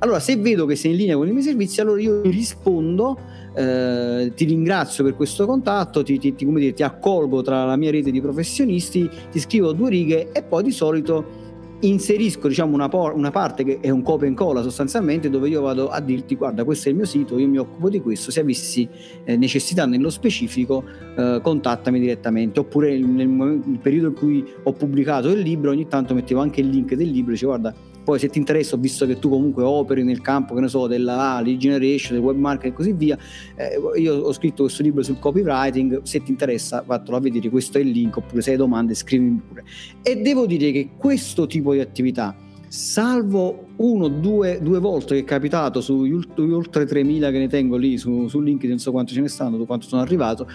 Allora, 0.00 0.20
se 0.20 0.36
vedo 0.36 0.64
che 0.64 0.76
sei 0.76 0.92
in 0.92 0.96
linea 0.96 1.16
con 1.16 1.26
i 1.26 1.32
miei 1.32 1.42
servizi, 1.42 1.80
allora 1.80 2.00
io 2.00 2.22
rispondo, 2.22 3.18
eh, 3.54 4.32
ti 4.34 4.44
ringrazio 4.44 5.02
per 5.02 5.16
questo 5.16 5.44
contatto, 5.44 6.04
ti, 6.04 6.18
ti, 6.18 6.34
dire, 6.36 6.72
ti, 6.72 6.84
accolgo 6.84 7.42
tra 7.42 7.64
la 7.64 7.76
mia 7.76 7.90
rete 7.90 8.12
di 8.12 8.20
professionisti, 8.20 9.10
ti 9.30 9.40
scrivo 9.40 9.72
due 9.72 9.90
righe 9.90 10.30
e 10.30 10.42
poi 10.44 10.62
di 10.62 10.70
solito 10.70 11.46
inserisco 11.80 12.48
diciamo, 12.48 12.74
una, 12.74 12.88
por- 12.88 13.14
una 13.14 13.30
parte 13.30 13.62
che 13.62 13.78
è 13.80 13.90
un 13.90 14.02
copia 14.02 14.26
e 14.26 14.30
incolla 14.30 14.62
sostanzialmente 14.62 15.30
dove 15.30 15.48
io 15.48 15.60
vado 15.60 15.90
a 15.90 16.00
dirti 16.00 16.34
guarda 16.34 16.64
questo 16.64 16.88
è 16.88 16.90
il 16.90 16.96
mio 16.96 17.06
sito, 17.06 17.38
io 17.38 17.46
mi 17.46 17.58
occupo 17.58 17.88
di 17.88 18.00
questo, 18.00 18.30
se 18.30 18.40
avessi 18.40 18.88
eh, 19.24 19.36
necessità 19.36 19.86
nello 19.86 20.10
specifico 20.10 20.84
eh, 21.16 21.40
contattami 21.42 21.98
direttamente. 21.98 22.60
Oppure 22.60 22.96
nel, 22.96 23.28
nel 23.28 23.78
periodo 23.82 24.08
in 24.08 24.14
cui 24.14 24.44
ho 24.62 24.72
pubblicato 24.72 25.28
il 25.28 25.40
libro 25.40 25.70
ogni 25.70 25.88
tanto 25.88 26.14
mettevo 26.14 26.40
anche 26.40 26.60
il 26.60 26.68
link 26.68 26.94
del 26.94 27.10
libro 27.10 27.30
e 27.30 27.34
dicevo 27.34 27.56
guarda 27.56 27.74
poi 28.08 28.18
se 28.18 28.30
ti 28.30 28.38
interessa, 28.38 28.74
visto 28.78 29.04
che 29.04 29.18
tu 29.18 29.28
comunque 29.28 29.62
operi 29.62 30.02
nel 30.02 30.22
campo, 30.22 30.54
che 30.54 30.62
ne 30.62 30.68
so, 30.68 30.86
della 30.86 31.42
lead 31.42 31.58
generation, 31.58 32.16
del 32.16 32.24
web 32.24 32.38
marketing 32.38 32.72
e 32.72 32.74
così 32.74 32.92
via, 32.94 33.18
eh, 33.54 34.00
io 34.00 34.14
ho 34.20 34.32
scritto 34.32 34.62
questo 34.62 34.82
libro 34.82 35.02
sul 35.02 35.18
copywriting, 35.18 36.00
se 36.04 36.22
ti 36.22 36.30
interessa 36.30 36.82
vattelo 36.86 37.18
a 37.18 37.20
vedere, 37.20 37.50
questo 37.50 37.76
è 37.76 37.82
il 37.82 37.90
link, 37.90 38.16
oppure 38.16 38.40
se 38.40 38.52
hai 38.52 38.56
domande 38.56 38.94
scrivimi 38.94 39.42
pure. 39.46 39.62
E 40.00 40.22
devo 40.22 40.46
dire 40.46 40.72
che 40.72 40.92
questo 40.96 41.46
tipo 41.46 41.74
di 41.74 41.80
attività, 41.80 42.34
salvo 42.68 43.66
uno, 43.76 44.08
due, 44.08 44.60
due 44.60 44.78
volte 44.78 45.14
che 45.14 45.20
è 45.20 45.24
capitato 45.24 45.80
sugli 45.80 46.12
oltre 46.36 46.84
3000 46.84 47.30
che 47.30 47.38
ne 47.38 47.48
tengo 47.48 47.76
lì 47.76 47.96
su, 47.96 48.28
su 48.28 48.40
LinkedIn, 48.40 48.70
non 48.70 48.78
so 48.78 48.90
quanto 48.90 49.12
ce 49.12 49.20
ne 49.20 49.28
stanno, 49.28 49.64
quanto 49.64 49.86
sono 49.86 50.02
arrivato, 50.02 50.46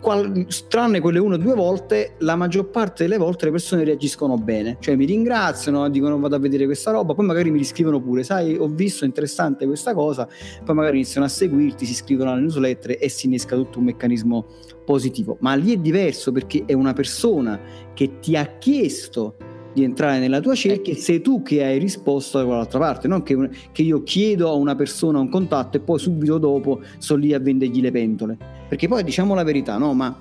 Qual, 0.00 0.46
tranne 0.68 1.00
quelle 1.00 1.20
una 1.20 1.36
o 1.36 1.38
due 1.38 1.54
volte, 1.54 2.14
la 2.20 2.34
maggior 2.34 2.70
parte 2.70 3.04
delle 3.04 3.18
volte 3.18 3.44
le 3.44 3.52
persone 3.52 3.84
reagiscono 3.84 4.36
bene, 4.36 4.78
cioè 4.80 4.96
mi 4.96 5.04
ringraziano, 5.04 5.88
dicono 5.90 6.18
vado 6.18 6.34
a 6.34 6.38
vedere 6.40 6.64
questa 6.64 6.90
roba, 6.90 7.14
poi 7.14 7.24
magari 7.26 7.52
mi 7.52 7.58
riscrivono 7.58 8.00
pure, 8.00 8.24
sai, 8.24 8.56
ho 8.56 8.66
visto 8.66 9.04
interessante 9.04 9.64
questa 9.66 9.94
cosa, 9.94 10.26
poi 10.64 10.74
magari 10.74 10.96
iniziano 10.96 11.26
a 11.26 11.28
seguirti, 11.28 11.84
si 11.84 11.92
iscrivono 11.92 12.32
alle 12.32 12.40
newsletter 12.40 12.96
e 12.98 13.08
si 13.08 13.26
innesca 13.26 13.54
tutto 13.54 13.78
un 13.78 13.84
meccanismo 13.84 14.46
positivo. 14.84 15.36
Ma 15.40 15.54
lì 15.54 15.72
è 15.72 15.76
diverso 15.76 16.32
perché 16.32 16.64
è 16.66 16.72
una 16.72 16.92
persona 16.92 17.60
che 17.94 18.18
ti 18.18 18.36
ha 18.36 18.58
chiesto 18.58 19.36
di 19.74 19.82
entrare 19.82 20.20
nella 20.20 20.40
tua 20.40 20.54
cerchia 20.54 20.92
e 20.92 20.96
sei 20.96 21.20
tu 21.20 21.42
che 21.42 21.64
hai 21.64 21.78
risposto 21.78 22.38
da 22.38 22.44
quell'altra 22.44 22.78
parte, 22.78 23.08
non 23.08 23.22
che, 23.22 23.36
che, 23.72 23.82
io 23.82 24.02
chiedo 24.04 24.48
a 24.48 24.54
una 24.54 24.76
persona 24.76 25.18
un 25.18 25.28
contatto 25.28 25.76
e 25.76 25.80
poi 25.80 25.98
subito 25.98 26.38
dopo 26.38 26.80
sto 26.98 27.16
lì 27.16 27.34
a 27.34 27.40
vendergli 27.40 27.80
le 27.80 27.90
pentole. 27.90 28.38
Perché 28.68 28.88
poi 28.88 29.02
diciamo 29.02 29.34
la 29.34 29.42
verità, 29.42 29.76
no? 29.76 29.92
Ma 29.92 30.16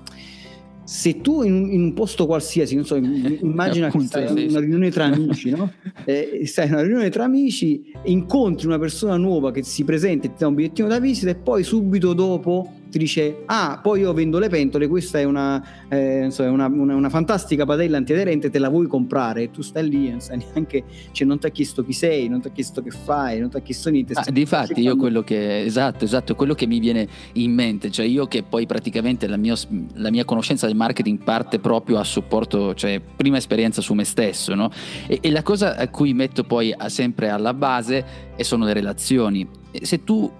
se 0.83 1.21
tu 1.21 1.43
in, 1.43 1.71
in 1.71 1.81
un 1.81 1.93
posto 1.93 2.25
qualsiasi, 2.25 2.75
non 2.75 2.85
so, 2.85 2.95
immagina 2.97 3.89
che 3.89 3.99
stai 4.01 4.43
in 4.43 4.49
una 4.49 4.59
riunione 4.59 4.89
tra 4.89 5.05
amici, 5.05 5.51
no? 5.51 5.71
Eh, 6.05 6.41
stai 6.45 6.67
in 6.67 6.73
una 6.73 6.81
riunione 6.81 7.09
tra 7.09 7.23
amici, 7.23 7.93
incontri 8.05 8.67
una 8.67 8.79
persona 8.79 9.15
nuova 9.15 9.51
che 9.51 9.63
si 9.63 9.85
presenta 9.85 10.27
e 10.27 10.31
ti 10.31 10.35
dà 10.39 10.47
un 10.47 10.55
bigliettino 10.55 10.87
da 10.89 10.99
visita 10.99 11.31
e 11.31 11.35
poi 11.35 11.63
subito 11.63 12.11
dopo 12.13 12.81
ti 12.93 12.99
dice 12.99 13.41
ah 13.47 13.79
poi 13.81 14.01
io 14.01 14.13
vendo 14.13 14.37
le 14.37 14.49
pentole 14.49 14.87
questa 14.87 15.17
è 15.17 15.23
una, 15.23 15.87
eh, 15.89 16.27
so, 16.29 16.43
una, 16.43 16.67
una, 16.67 16.93
una, 16.93 17.09
fantastica 17.09 17.65
padella 17.65 17.97
antiaderente 17.97 18.51
te 18.51 18.59
la 18.59 18.69
vuoi 18.69 18.85
comprare? 18.85 19.43
E 19.43 19.51
tu 19.51 19.63
stai 19.63 19.89
lì 19.89 20.11
non 20.11 20.19
sai 20.19 20.37
neanche 20.53 20.83
cioè 21.11 21.25
non 21.25 21.39
ti 21.39 21.47
ha 21.47 21.49
chiesto 21.49 21.83
chi 21.83 21.91
sei 21.91 22.29
non 22.29 22.39
ti 22.39 22.49
ha 22.49 22.51
chiesto 22.51 22.83
che 22.83 22.91
fai 22.91 23.39
non 23.39 23.49
ti 23.49 23.57
ha 23.57 23.61
chiesto 23.61 23.89
niente. 23.89 24.13
Ah, 24.13 24.29
difatti 24.29 24.81
io 24.81 24.95
quello 24.95 25.23
che 25.23 25.63
esatto 25.63 26.05
esatto 26.05 26.35
quello 26.35 26.53
che 26.53 26.67
mi 26.67 26.77
viene 26.77 27.07
in 27.33 27.51
mente 27.51 27.89
cioè 27.89 28.05
io 28.05 28.27
che 28.27 28.43
poi 28.43 28.67
praticamente 28.67 29.25
la 29.25 29.37
mia, 29.37 29.55
la 29.95 30.11
mia 30.11 30.23
conoscenza 30.23 30.67
del 30.67 30.75
marketing 30.75 31.23
parte 31.23 31.57
proprio 31.57 31.97
a 31.97 32.03
supporto 32.03 32.75
cioè 32.75 33.01
prima 33.01 33.37
esperienza 33.37 33.81
su 33.81 33.95
me 33.95 34.03
stesso 34.03 34.53
no? 34.53 34.69
e, 35.07 35.17
e 35.19 35.31
la 35.31 35.41
cosa 35.41 35.75
a 35.75 35.87
cui 35.87 36.13
metto 36.13 36.43
poi 36.43 36.75
sempre 36.87 37.29
alla 37.29 37.55
base 37.55 38.33
e 38.35 38.43
sono 38.43 38.65
le 38.65 38.73
relazioni. 38.73 39.47
Se 39.81 40.03
tu 40.03 40.31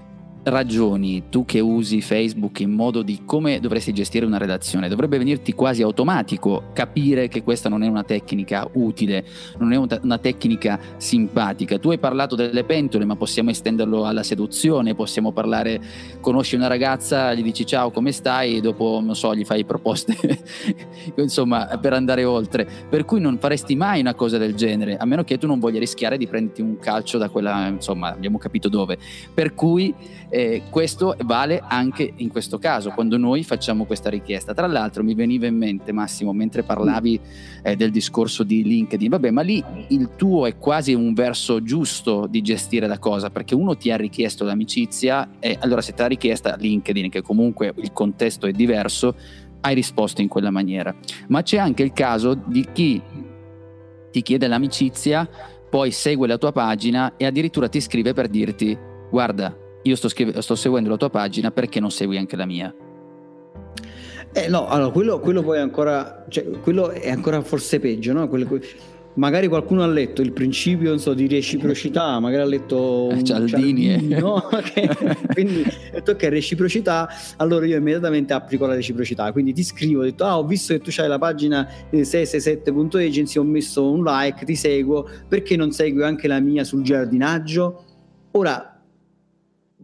ragioni 0.43 1.23
tu 1.29 1.45
che 1.45 1.59
usi 1.59 2.01
Facebook 2.01 2.59
in 2.59 2.71
modo 2.71 3.01
di 3.01 3.21
come 3.25 3.59
dovresti 3.59 3.93
gestire 3.93 4.25
una 4.25 4.37
redazione, 4.37 4.89
dovrebbe 4.89 5.17
venirti 5.17 5.53
quasi 5.53 5.81
automatico 5.81 6.71
capire 6.73 7.27
che 7.27 7.43
questa 7.43 7.69
non 7.69 7.83
è 7.83 7.87
una 7.87 8.03
tecnica 8.03 8.67
utile, 8.73 9.25
non 9.57 9.71
è 9.71 9.77
una 9.77 10.17
tecnica 10.17 10.79
simpatica. 10.97 11.77
Tu 11.79 11.91
hai 11.91 11.97
parlato 11.97 12.35
delle 12.35 12.63
pentole, 12.63 13.05
ma 13.05 13.15
possiamo 13.15 13.49
estenderlo 13.49 14.05
alla 14.05 14.23
seduzione, 14.23 14.95
possiamo 14.95 15.31
parlare, 15.31 15.81
conosci 16.19 16.55
una 16.55 16.67
ragazza, 16.67 17.33
gli 17.33 17.43
dici 17.43 17.65
ciao, 17.65 17.91
come 17.91 18.11
stai? 18.11 18.57
E 18.57 18.61
dopo, 18.61 18.99
non 19.03 19.15
so, 19.15 19.33
gli 19.35 19.45
fai 19.45 19.63
proposte, 19.63 20.15
insomma, 21.17 21.77
per 21.79 21.93
andare 21.93 22.23
oltre. 22.25 22.67
Per 22.89 23.05
cui 23.05 23.19
non 23.19 23.37
faresti 23.37 23.75
mai 23.75 24.01
una 24.01 24.13
cosa 24.13 24.37
del 24.37 24.55
genere, 24.55 24.97
a 24.97 25.05
meno 25.05 25.23
che 25.23 25.37
tu 25.37 25.47
non 25.47 25.59
voglia 25.59 25.79
rischiare 25.79 26.17
di 26.17 26.27
prenderti 26.27 26.61
un 26.61 26.77
calcio 26.79 27.17
da 27.17 27.29
quella, 27.29 27.67
insomma, 27.67 28.09
abbiamo 28.09 28.37
capito 28.37 28.67
dove. 28.67 28.97
Per 29.33 29.53
cui 29.53 29.93
eh, 30.33 30.63
questo 30.71 31.15
vale 31.25 31.61
anche 31.63 32.11
in 32.15 32.29
questo 32.29 32.57
caso, 32.57 32.89
quando 32.89 33.17
noi 33.17 33.43
facciamo 33.43 33.85
questa 33.85 34.09
richiesta. 34.09 34.55
Tra 34.55 34.65
l'altro 34.65 35.03
mi 35.03 35.13
veniva 35.13 35.45
in 35.45 35.55
mente, 35.55 35.91
Massimo, 35.91 36.33
mentre 36.33 36.63
parlavi 36.63 37.19
eh, 37.61 37.75
del 37.75 37.91
discorso 37.91 38.41
di 38.41 38.63
LinkedIn, 38.63 39.09
vabbè, 39.09 39.29
ma 39.29 39.43
lì 39.43 39.63
il 39.89 40.15
tuo 40.15 40.47
è 40.47 40.57
quasi 40.57 40.95
un 40.95 41.13
verso 41.13 41.61
giusto 41.61 42.25
di 42.25 42.41
gestire 42.41 42.87
la 42.87 42.97
cosa, 42.97 43.29
perché 43.29 43.53
uno 43.53 43.77
ti 43.77 43.91
ha 43.91 43.95
richiesto 43.95 44.43
l'amicizia 44.43 45.33
e 45.37 45.55
allora 45.59 45.81
se 45.81 45.93
ti 45.93 46.01
ha 46.01 46.07
richiesta 46.07 46.55
LinkedIn, 46.55 47.11
che 47.11 47.21
comunque 47.21 47.71
il 47.77 47.91
contesto 47.93 48.47
è 48.47 48.51
diverso, 48.51 49.15
hai 49.61 49.75
risposto 49.75 50.21
in 50.21 50.29
quella 50.29 50.49
maniera. 50.49 50.95
Ma 51.27 51.43
c'è 51.43 51.57
anche 51.57 51.83
il 51.83 51.93
caso 51.93 52.33
di 52.33 52.67
chi 52.73 52.99
ti 54.09 54.21
chiede 54.23 54.47
l'amicizia, 54.47 55.29
poi 55.69 55.91
segue 55.91 56.27
la 56.27 56.39
tua 56.39 56.51
pagina 56.51 57.17
e 57.17 57.25
addirittura 57.27 57.69
ti 57.69 57.79
scrive 57.79 58.13
per 58.13 58.29
dirti 58.29 58.75
guarda, 59.13 59.55
io 59.83 59.95
sto, 59.95 60.09
scrive- 60.09 60.41
sto 60.41 60.55
seguendo 60.55 60.89
la 60.89 60.97
tua 60.97 61.09
pagina 61.09 61.51
perché 61.51 61.79
non 61.79 61.91
segui 61.91 62.17
anche 62.17 62.35
la 62.35 62.45
mia? 62.45 62.73
Eh 64.35 64.47
no, 64.47 64.67
allora 64.67 64.91
quello, 64.91 65.19
quello 65.19 65.43
poi 65.43 65.57
è 65.57 65.61
ancora, 65.61 66.25
cioè, 66.27 66.49
quello 66.61 66.89
è 66.89 67.11
ancora 67.11 67.41
forse 67.41 67.79
peggio, 67.79 68.13
no? 68.13 68.27
Quello, 68.27 68.47
magari 69.15 69.47
qualcuno 69.47 69.83
ha 69.83 69.87
letto 69.87 70.21
il 70.21 70.31
principio 70.31 70.97
so, 70.97 71.13
di 71.13 71.27
reciprocità, 71.27 72.19
magari 72.19 72.41
ha 72.41 72.45
letto 72.45 73.09
un 73.11 73.23
Cialdini, 73.23 73.85
Cialdini 73.85 74.13
eh. 74.13 74.19
no? 74.19 74.41
quindi 75.33 75.63
tocca 76.03 76.29
reciprocità, 76.29 77.07
allora 77.37 77.65
io 77.65 77.77
immediatamente 77.77 78.33
applico 78.33 78.65
la 78.65 78.73
reciprocità, 78.73 79.31
quindi 79.31 79.53
ti 79.53 79.63
scrivo, 79.63 80.01
ho 80.01 80.03
detto 80.03 80.23
ah 80.23 80.39
ho 80.39 80.45
visto 80.45 80.73
che 80.73 80.79
tu 80.79 80.89
hai 80.97 81.07
la 81.07 81.19
pagina 81.19 81.67
667.agency, 81.91 83.37
ho 83.37 83.43
messo 83.43 83.91
un 83.91 84.03
like, 84.03 84.45
ti 84.45 84.55
seguo, 84.55 85.07
perché 85.27 85.55
non 85.55 85.71
segui 85.71 86.03
anche 86.03 86.27
la 86.27 86.39
mia 86.39 86.63
sul 86.63 86.81
giardinaggio? 86.81 87.83
Ora 88.31 88.72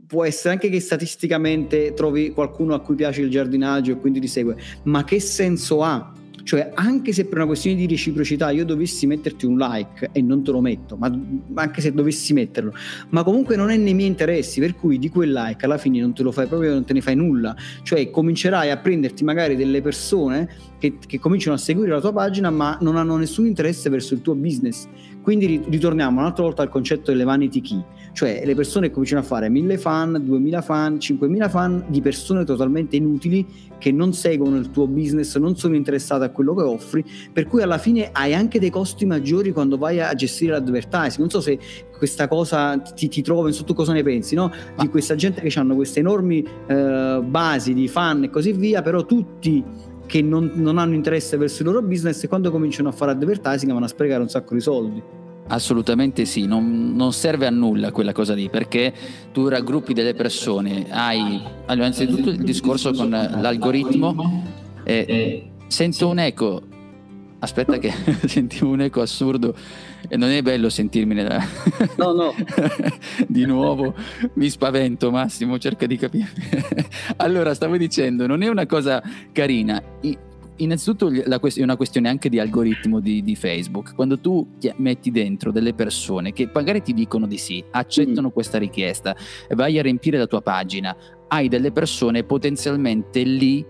può 0.09 0.25
essere 0.25 0.55
anche 0.55 0.69
che 0.69 0.79
statisticamente 0.79 1.93
trovi 1.93 2.31
qualcuno 2.31 2.73
a 2.73 2.79
cui 2.79 2.95
piace 2.95 3.21
il 3.21 3.29
giardinaggio 3.29 3.91
e 3.91 3.97
quindi 3.97 4.19
ti 4.19 4.27
segue, 4.27 4.55
ma 4.85 5.03
che 5.03 5.19
senso 5.19 5.83
ha? 5.83 6.13
Cioè, 6.43 6.71
anche 6.73 7.13
se 7.13 7.25
per 7.25 7.37
una 7.37 7.45
questione 7.45 7.75
di 7.75 7.85
reciprocità 7.85 8.49
io 8.49 8.65
dovessi 8.65 9.05
metterti 9.05 9.45
un 9.45 9.55
like 9.55 10.09
e 10.11 10.19
non 10.23 10.43
te 10.43 10.49
lo 10.49 10.61
metto, 10.61 10.97
ma 10.97 11.11
anche 11.53 11.79
se 11.79 11.93
dovessi 11.93 12.33
metterlo, 12.33 12.73
ma 13.09 13.21
comunque 13.21 13.55
non 13.55 13.69
è 13.69 13.77
nei 13.77 13.93
miei 13.93 14.07
interessi, 14.07 14.59
per 14.59 14.73
cui 14.73 14.97
di 14.97 15.09
quel 15.09 15.31
like 15.31 15.63
alla 15.63 15.77
fine 15.77 15.99
non 15.99 16.11
te 16.15 16.23
lo 16.23 16.31
fai 16.31 16.47
proprio, 16.47 16.73
non 16.73 16.85
te 16.85 16.93
ne 16.93 17.01
fai 17.01 17.15
nulla. 17.15 17.55
Cioè, 17.83 18.09
comincerai 18.09 18.71
a 18.71 18.77
prenderti 18.77 19.23
magari 19.23 19.55
delle 19.55 19.83
persone 19.83 20.49
che, 20.79 20.97
che 21.05 21.19
cominciano 21.19 21.53
a 21.55 21.59
seguire 21.59 21.91
la 21.91 22.01
tua 22.01 22.13
pagina, 22.13 22.49
ma 22.49 22.79
non 22.81 22.95
hanno 22.95 23.15
nessun 23.15 23.45
interesse 23.45 23.87
verso 23.91 24.15
il 24.15 24.23
tuo 24.23 24.33
business. 24.33 24.87
Quindi 25.29 25.61
ritorniamo 25.69 26.21
un'altra 26.21 26.41
volta 26.43 26.63
al 26.63 26.69
concetto 26.69 27.11
delle 27.11 27.23
vanity 27.23 27.61
key 27.61 27.83
cioè 28.13 28.41
le 28.43 28.55
persone 28.55 28.91
cominciano 28.91 29.21
a 29.21 29.23
fare 29.23 29.49
1000 29.49 29.77
fan, 29.77 30.19
2000 30.21 30.61
fan, 30.61 30.99
5000 30.99 31.49
fan 31.49 31.85
di 31.87 32.01
persone 32.01 32.43
totalmente 32.43 32.95
inutili 32.95 33.45
che 33.77 33.91
non 33.91 34.13
seguono 34.13 34.57
il 34.57 34.71
tuo 34.71 34.87
business, 34.87 35.37
non 35.37 35.55
sono 35.55 35.75
interessate 35.75 36.25
a 36.25 36.29
quello 36.29 36.53
che 36.53 36.63
offri, 36.63 37.05
per 37.31 37.45
cui 37.45 37.61
alla 37.61 37.77
fine 37.77 38.09
hai 38.11 38.33
anche 38.33 38.59
dei 38.59 38.69
costi 38.69 39.05
maggiori 39.05 39.53
quando 39.53 39.77
vai 39.77 40.01
a 40.01 40.13
gestire 40.15 40.51
l'advertising. 40.51 41.19
Non 41.19 41.29
so 41.29 41.39
se 41.39 41.57
questa 41.97 42.27
cosa 42.27 42.77
ti, 42.77 43.07
ti 43.07 43.21
trovo, 43.21 43.43
non 43.43 43.53
so 43.53 43.63
tu 43.63 43.73
cosa 43.73 43.93
ne 43.93 44.03
pensi, 44.03 44.35
no? 44.35 44.51
Di 44.77 44.89
questa 44.89 45.15
gente 45.15 45.39
che 45.41 45.59
hanno 45.59 45.75
queste 45.75 45.99
enormi 45.99 46.45
eh, 46.67 47.21
basi 47.23 47.73
di 47.73 47.87
fan 47.87 48.23
e 48.23 48.29
così 48.29 48.51
via, 48.51 48.81
però 48.81 49.05
tutti 49.05 49.63
che 50.05 50.21
non, 50.21 50.51
non 50.55 50.77
hanno 50.77 50.95
interesse 50.95 51.37
verso 51.37 51.61
il 51.61 51.69
loro 51.69 51.83
business 51.83 52.23
e 52.23 52.27
quando 52.27 52.51
cominciano 52.51 52.89
a 52.89 52.91
fare 52.91 53.11
advertising 53.11 53.71
vanno 53.71 53.85
a 53.85 53.89
sprecare 53.89 54.21
un 54.21 54.29
sacco 54.29 54.55
di 54.55 54.59
soldi. 54.59 55.18
Assolutamente 55.51 56.25
sì, 56.25 56.45
non, 56.45 56.93
non, 56.95 57.11
serve 57.11 57.47
a 57.47 57.49
nulla 57.49 57.91
quella 57.91 58.11
cosa 58.11 58.35
lì 58.35 58.49
perché 58.49 58.93
tu 59.31 59.47
raggruppi 59.47 59.93
delle 59.93 60.13
persone, 60.13 60.85
hai 60.91 61.41
allora, 61.65 61.87
innanzitutto 61.87 62.29
il 62.29 62.43
discorso 62.43 62.93
con 62.93 63.09
l'algoritmo, 63.09 64.43
eh, 64.83 65.49
sento 65.65 66.07
un 66.07 66.19
eco, 66.19 66.61
aspetta 67.39 67.79
che 67.79 67.91
sentivo 68.27 68.69
un 68.69 68.81
eco 68.81 69.01
assurdo 69.01 69.55
e 70.07 70.17
non 70.17 70.29
è 70.29 70.43
bello 70.43 70.69
sentirmi 70.69 71.15
nella... 71.15 71.43
no 71.97 72.11
no. 72.13 72.35
Di 73.27 73.45
nuovo 73.45 73.95
mi 74.33 74.49
spavento 74.51 75.09
Massimo 75.09 75.57
cerca 75.57 75.87
di 75.87 75.97
capire. 75.97 76.29
Allora 77.17 77.55
stavo 77.55 77.75
dicendo 77.75 78.27
non 78.27 78.43
è 78.43 78.47
una 78.47 78.67
cosa 78.67 79.01
carina 79.31 79.81
innanzitutto 80.59 81.09
è 81.09 81.61
una 81.61 81.75
questione 81.75 82.09
anche 82.09 82.29
di 82.29 82.39
algoritmo 82.39 82.99
di, 82.99 83.21
di, 83.21 83.35
Facebook. 83.35 83.93
Quando 83.95 84.19
tu 84.19 84.47
metti 84.77 85.11
dentro 85.11 85.51
delle 85.51 85.73
persone 85.73 86.33
che 86.33 86.49
magari 86.53 86.81
ti 86.81 86.93
dicono 86.93 87.27
di 87.27 87.37
sì, 87.37 87.63
accettano 87.71 88.27
mm. 88.27 88.31
questa 88.31 88.57
richiesta, 88.57 89.15
vai 89.49 89.77
a 89.77 89.81
riempire 89.81 90.17
la 90.17 90.27
tua 90.27 90.41
pagina, 90.41 90.95
hai 91.27 91.47
delle 91.47 91.71
persone 91.71 92.23
potenzialmente 92.23 93.21
lì 93.23 93.65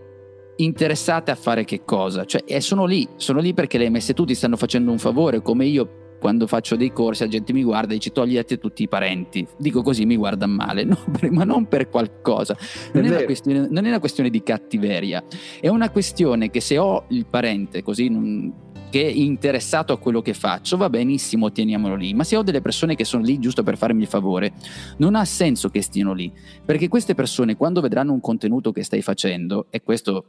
interessate 0.58 1.31
a 1.31 1.36
fare 1.36 1.63
che 1.63 1.84
cosa? 1.86 2.25
Cioè, 2.25 2.60
sono 2.60 2.86
lì, 2.86 3.08
sono 3.15 3.39
lì 3.39 3.53
perché 3.53 3.77
le 3.77 3.86
hai 3.86 3.91
messe 3.91 4.13
tu, 4.13 4.25
ti 4.25 4.36
stanno 4.36 4.58
facendo 4.58 4.91
un 4.91 5.00
favore, 5.00 5.41
come 5.41 5.65
io 5.65 5.99
quando 6.20 6.46
faccio 6.46 6.76
dei 6.76 6.92
corsi 6.92 7.24
la 7.24 7.30
gente 7.30 7.54
mi 7.54 7.64
guarda 7.64 7.94
e 7.94 7.96
dice 7.96 8.12
togliete 8.12 8.60
tutti 8.60 8.84
i 8.84 8.88
parenti. 8.88 9.48
Dico 9.58 9.82
così 9.82 10.06
mi 10.06 10.16
guarda 10.16 10.46
male, 10.46 10.84
no, 10.86 10.98
ma 11.32 11.44
non 11.44 11.68
per 11.68 11.90
qualcosa. 11.90 12.56
Non 12.94 13.06
è, 13.06 13.26
è 13.26 13.38
non 13.70 13.86
è, 13.86 13.88
una 13.88 14.00
questione 14.00 14.30
di 14.30 14.44
cattiveria, 14.44 15.24
è 15.60 15.68
una 15.70 15.90
questione 15.90 16.50
che 16.50 16.60
se 16.60 16.78
ho 16.78 17.06
il 17.10 17.26
parente 17.26 17.82
così 17.82 18.10
non, 18.10 18.54
che 18.90 19.06
è 19.06 19.10
interessato 19.10 19.94
a 19.94 19.98
quello 19.98 20.22
che 20.22 20.34
faccio, 20.34 20.78
va 20.78 20.90
benissimo, 20.90 21.52
teniamolo 21.52 21.96
lì. 21.96 22.14
Ma 22.14 22.24
se 22.24 22.36
ho 22.36 22.44
delle 22.44 22.62
persone 22.62 22.96
che 22.96 23.06
sono 23.06 23.24
lì 23.24 23.40
giusto 23.40 23.64
per 23.64 23.78
farmi 23.78 24.02
il 24.02 24.08
favore, 24.08 24.54
non 24.98 25.16
ha 25.16 25.26
senso 25.26 25.70
che 25.70 25.82
stiano 25.82 26.14
lì. 26.14 26.32
Perché 26.66 26.88
queste 26.88 27.16
persone, 27.16 27.56
quando 27.56 27.82
vedranno 27.82 28.14
un 28.14 28.20
contenuto 28.20 28.72
che 28.72 28.84
stai 28.84 29.02
facendo, 29.02 29.68
e 29.70 29.82
questo 29.82 30.26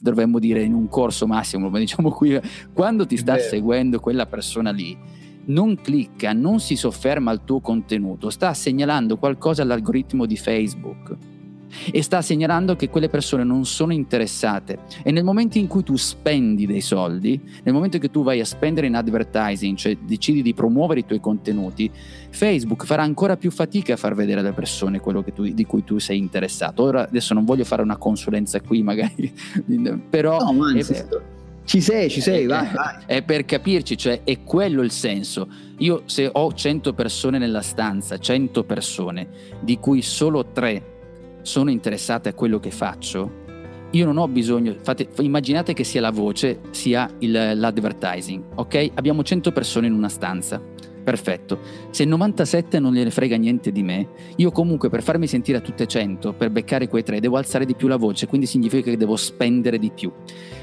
dovremmo 0.00 0.38
dire 0.38 0.62
in 0.62 0.74
un 0.74 0.88
corso 0.88 1.26
massimo, 1.26 1.68
ma 1.68 1.78
diciamo 1.78 2.10
qui, 2.10 2.38
quando 2.72 3.06
ti 3.06 3.16
sta 3.16 3.38
seguendo 3.38 4.00
quella 4.00 4.26
persona 4.26 4.70
lì, 4.70 4.96
non 5.46 5.76
clicca, 5.76 6.32
non 6.32 6.60
si 6.60 6.76
sofferma 6.76 7.30
al 7.30 7.44
tuo 7.44 7.60
contenuto, 7.60 8.30
sta 8.30 8.54
segnalando 8.54 9.16
qualcosa 9.16 9.62
all'algoritmo 9.62 10.26
di 10.26 10.36
Facebook 10.36 11.29
e 11.90 12.02
sta 12.02 12.22
segnalando 12.22 12.76
che 12.76 12.88
quelle 12.88 13.08
persone 13.08 13.44
non 13.44 13.64
sono 13.64 13.92
interessate 13.92 14.78
e 15.02 15.10
nel 15.10 15.24
momento 15.24 15.58
in 15.58 15.66
cui 15.66 15.82
tu 15.82 15.96
spendi 15.96 16.66
dei 16.66 16.80
soldi, 16.80 17.40
nel 17.62 17.74
momento 17.74 17.96
in 17.96 18.02
cui 18.02 18.10
tu 18.10 18.22
vai 18.22 18.40
a 18.40 18.44
spendere 18.44 18.86
in 18.86 18.94
advertising, 18.94 19.76
cioè 19.76 19.96
decidi 19.96 20.42
di 20.42 20.54
promuovere 20.54 21.00
i 21.00 21.06
tuoi 21.06 21.20
contenuti, 21.20 21.90
Facebook 22.30 22.84
farà 22.84 23.02
ancora 23.02 23.36
più 23.36 23.50
fatica 23.50 23.94
a 23.94 23.96
far 23.96 24.14
vedere 24.14 24.40
alle 24.40 24.52
persone 24.52 25.00
quello 25.00 25.22
tu, 25.22 25.42
di 25.42 25.64
cui 25.64 25.84
tu 25.84 25.98
sei 25.98 26.18
interessato. 26.18 26.82
Ora 26.82 27.06
adesso 27.06 27.34
non 27.34 27.44
voglio 27.44 27.64
fare 27.64 27.82
una 27.82 27.96
consulenza 27.96 28.60
qui 28.60 28.82
magari, 28.84 29.32
però... 30.08 30.38
No, 30.38 30.64
anzi, 30.64 31.04
ci 31.64 31.80
sei, 31.80 32.10
ci 32.10 32.20
sei, 32.20 32.46
vai, 32.46 32.66
vai. 32.74 32.96
È 33.06 33.22
per 33.22 33.44
capirci, 33.44 33.96
cioè 33.96 34.22
è 34.24 34.42
quello 34.42 34.82
il 34.82 34.90
senso. 34.90 35.46
Io 35.78 36.02
se 36.06 36.28
ho 36.32 36.52
100 36.52 36.94
persone 36.94 37.38
nella 37.38 37.62
stanza, 37.62 38.18
100 38.18 38.64
persone, 38.64 39.28
di 39.60 39.78
cui 39.78 40.02
solo 40.02 40.46
3 40.46 40.99
sono 41.42 41.70
interessate 41.70 42.28
a 42.28 42.34
quello 42.34 42.58
che 42.58 42.70
faccio, 42.70 43.40
io 43.92 44.04
non 44.04 44.18
ho 44.18 44.28
bisogno, 44.28 44.76
fate, 44.80 45.08
immaginate 45.18 45.72
che 45.72 45.82
sia 45.82 46.00
la 46.00 46.10
voce, 46.10 46.60
sia 46.70 47.10
il, 47.18 47.32
l'advertising, 47.32 48.42
ok? 48.54 48.90
Abbiamo 48.94 49.24
100 49.24 49.50
persone 49.50 49.88
in 49.88 49.94
una 49.94 50.08
stanza, 50.08 50.62
perfetto. 51.02 51.58
Se 51.90 52.04
97 52.04 52.78
non 52.78 52.92
gliene 52.92 53.10
frega 53.10 53.36
niente 53.36 53.72
di 53.72 53.82
me, 53.82 54.08
io 54.36 54.52
comunque 54.52 54.90
per 54.90 55.02
farmi 55.02 55.26
sentire 55.26 55.58
a 55.58 55.60
tutte 55.60 55.88
100, 55.88 56.34
per 56.34 56.50
beccare 56.50 56.86
quei 56.86 57.02
tre, 57.02 57.18
devo 57.18 57.36
alzare 57.36 57.66
di 57.66 57.74
più 57.74 57.88
la 57.88 57.96
voce, 57.96 58.28
quindi 58.28 58.46
significa 58.46 58.90
che 58.90 58.96
devo 58.96 59.16
spendere 59.16 59.76
di 59.76 59.90
più. 59.90 60.12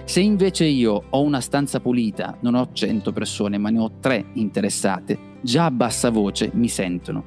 Se 0.06 0.22
invece 0.22 0.64
io 0.64 1.04
ho 1.10 1.22
una 1.22 1.42
stanza 1.42 1.82
pulita, 1.82 2.38
non 2.42 2.56
ho 2.56 2.70
100 2.72 3.12
persone, 3.12 3.58
ma 3.58 3.70
ne 3.70 3.80
ho 3.80 3.92
3 4.00 4.26
interessate, 4.36 5.20
già 5.42 5.66
a 5.66 5.72
bassa 5.72 6.12
voce 6.12 6.50
mi 6.54 6.70
sentono. 6.70 7.26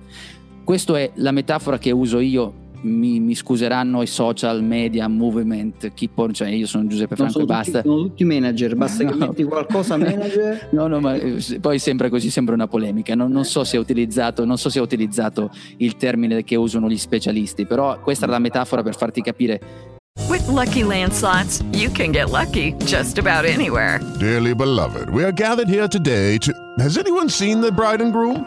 Questa 0.65 0.99
è 0.99 1.11
la 1.17 1.33
metafora 1.33 1.79
che 1.79 1.91
uso 1.91 2.21
io 2.21 2.69
mi, 2.83 3.21
mi 3.21 3.35
scuseranno 3.35 4.03
i 4.03 4.07
social 4.07 4.63
media 4.63 5.09
movement, 5.09 5.93
chi 5.95 6.09
poi, 6.09 6.33
cioè 6.33 6.49
io 6.49 6.67
sono 6.67 6.87
Giuseppe 6.87 7.17
Franco 7.17 7.33
sono 7.33 7.45
e 7.45 7.47
basta. 7.47 7.83
Tutti, 7.83 7.89
sono 7.89 8.03
tutti 8.03 8.25
manager, 8.25 8.77
basta 8.77 9.05
no. 9.05 9.11
che 9.11 9.17
metti 9.17 9.45
qualcosa 9.45 9.97
manager. 9.97 10.69
no, 10.73 10.87
no, 10.87 11.01
ma 11.01 11.15
eh, 11.15 11.39
poi 11.61 11.79
sembra 11.79 12.09
così, 12.09 12.31
sembra 12.31 12.55
una 12.55 12.69
polemica. 12.69 13.15
Non, 13.15 13.31
non, 13.31 13.45
so 13.45 13.65
se 13.65 13.77
ha 13.77 13.81
utilizzato, 13.81 14.45
non 14.45 14.59
so 14.59 14.69
se 14.69 14.79
ha 14.79 14.83
utilizzato 14.83 15.51
il 15.79 15.97
termine 15.97 16.43
che 16.45 16.57
usano 16.57 16.89
gli 16.89 16.99
specialisti, 16.99 17.67
però 17.67 18.01
questa 18.01 18.27
è 18.27 18.29
la 18.29 18.39
metafora 18.39 18.83
per 18.83 18.97
farti 18.97 19.21
capire 19.21 19.61
With 20.29 20.47
lucky 20.49 20.83
landslots, 20.83 21.65
you 21.73 21.91
can 21.91 22.13
get 22.13 22.31
lucky 22.31 22.73
just 22.85 23.19
about 23.19 23.45
anywhere. 23.45 24.01
Dearly 24.19 24.55
beloved, 24.55 25.11
we 25.11 25.25
are 25.25 25.33
gathered 25.33 25.69
here 25.69 25.89
today 25.89 26.39
to. 26.39 26.53
Has 26.79 26.99
anyone 26.99 27.29
seen 27.29 27.61
the 27.61 27.73
bride 27.73 28.01
and 28.01 28.13
groom? 28.13 28.47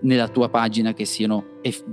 nella 0.00 0.28
tua 0.28 0.48
pagina 0.48 0.92
che 0.94 1.04
siano 1.04 1.44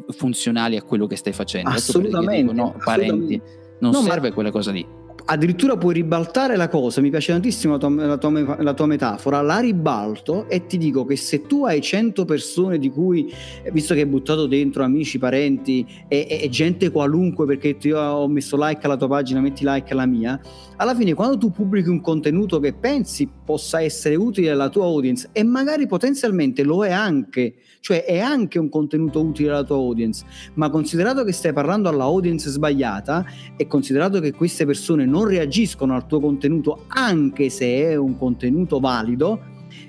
funzionali 0.09 0.77
a 0.77 0.83
quello 0.83 1.07
che 1.07 1.15
stai 1.15 1.33
facendo. 1.33 1.69
Assolutamente. 1.69 2.53
Dico, 2.53 2.53
no, 2.53 2.75
parenti. 2.83 3.41
Non 3.79 3.91
no, 3.91 4.01
serve 4.01 4.31
quella 4.31 4.51
cosa 4.51 4.71
lì 4.71 5.05
addirittura 5.29 5.75
puoi 5.75 5.93
ribaltare 5.93 6.55
la 6.55 6.69
cosa, 6.69 7.01
mi 7.01 7.09
piace 7.09 7.33
tantissimo 7.33 7.73
la 7.73 7.79
tua, 7.79 7.89
la, 7.89 8.17
tua, 8.17 8.57
la 8.61 8.73
tua, 8.73 8.85
metafora, 8.85 9.41
la 9.41 9.59
ribalto 9.59 10.47
e 10.47 10.65
ti 10.65 10.77
dico 10.77 11.05
che 11.05 11.17
se 11.17 11.41
tu 11.41 11.65
hai 11.65 11.81
100 11.81 12.23
persone 12.23 12.77
di 12.77 12.89
cui, 12.89 13.31
visto 13.73 13.93
che 13.93 14.01
hai 14.01 14.05
buttato 14.05 14.47
dentro 14.47 14.83
amici, 14.83 15.17
parenti 15.17 15.85
e, 16.07 16.27
e, 16.29 16.43
e 16.43 16.49
gente 16.49 16.89
qualunque 16.91 17.45
perché 17.45 17.77
io 17.81 17.99
ho 17.99 18.27
messo 18.27 18.55
like 18.57 18.85
alla 18.85 18.95
tua 18.95 19.09
pagina, 19.09 19.41
metti 19.41 19.63
like 19.65 19.91
alla 19.91 20.05
mia, 20.05 20.39
alla 20.77 20.95
fine 20.95 21.13
quando 21.13 21.37
tu 21.37 21.51
pubblichi 21.51 21.89
un 21.89 21.99
contenuto 21.99 22.59
che 22.59 22.73
pensi 22.73 23.29
possa 23.43 23.81
essere 23.81 24.15
utile 24.15 24.51
alla 24.51 24.69
tua 24.69 24.85
audience 24.85 25.29
e 25.33 25.43
magari 25.43 25.87
potenzialmente 25.87 26.63
lo 26.63 26.85
è 26.85 26.91
anche, 26.91 27.55
cioè 27.81 28.05
è 28.05 28.19
anche 28.19 28.59
un 28.59 28.69
contenuto 28.69 29.21
utile 29.21 29.49
alla 29.49 29.63
tua 29.63 29.75
audience, 29.75 30.23
ma 30.53 30.69
considerato 30.69 31.25
che 31.25 31.33
stai 31.33 31.51
parlando 31.51 31.89
alla 31.89 32.03
audience 32.03 32.49
sbagliata 32.49 33.25
e 33.57 33.67
considerato 33.67 34.21
che 34.21 34.31
queste 34.31 34.65
persone 34.65 35.05
non 35.05 35.15
reagiscono 35.25 35.95
al 35.95 36.05
tuo 36.05 36.19
contenuto 36.19 36.83
anche 36.87 37.49
se 37.49 37.89
è 37.89 37.95
un 37.95 38.17
contenuto 38.17 38.79
valido, 38.79 39.39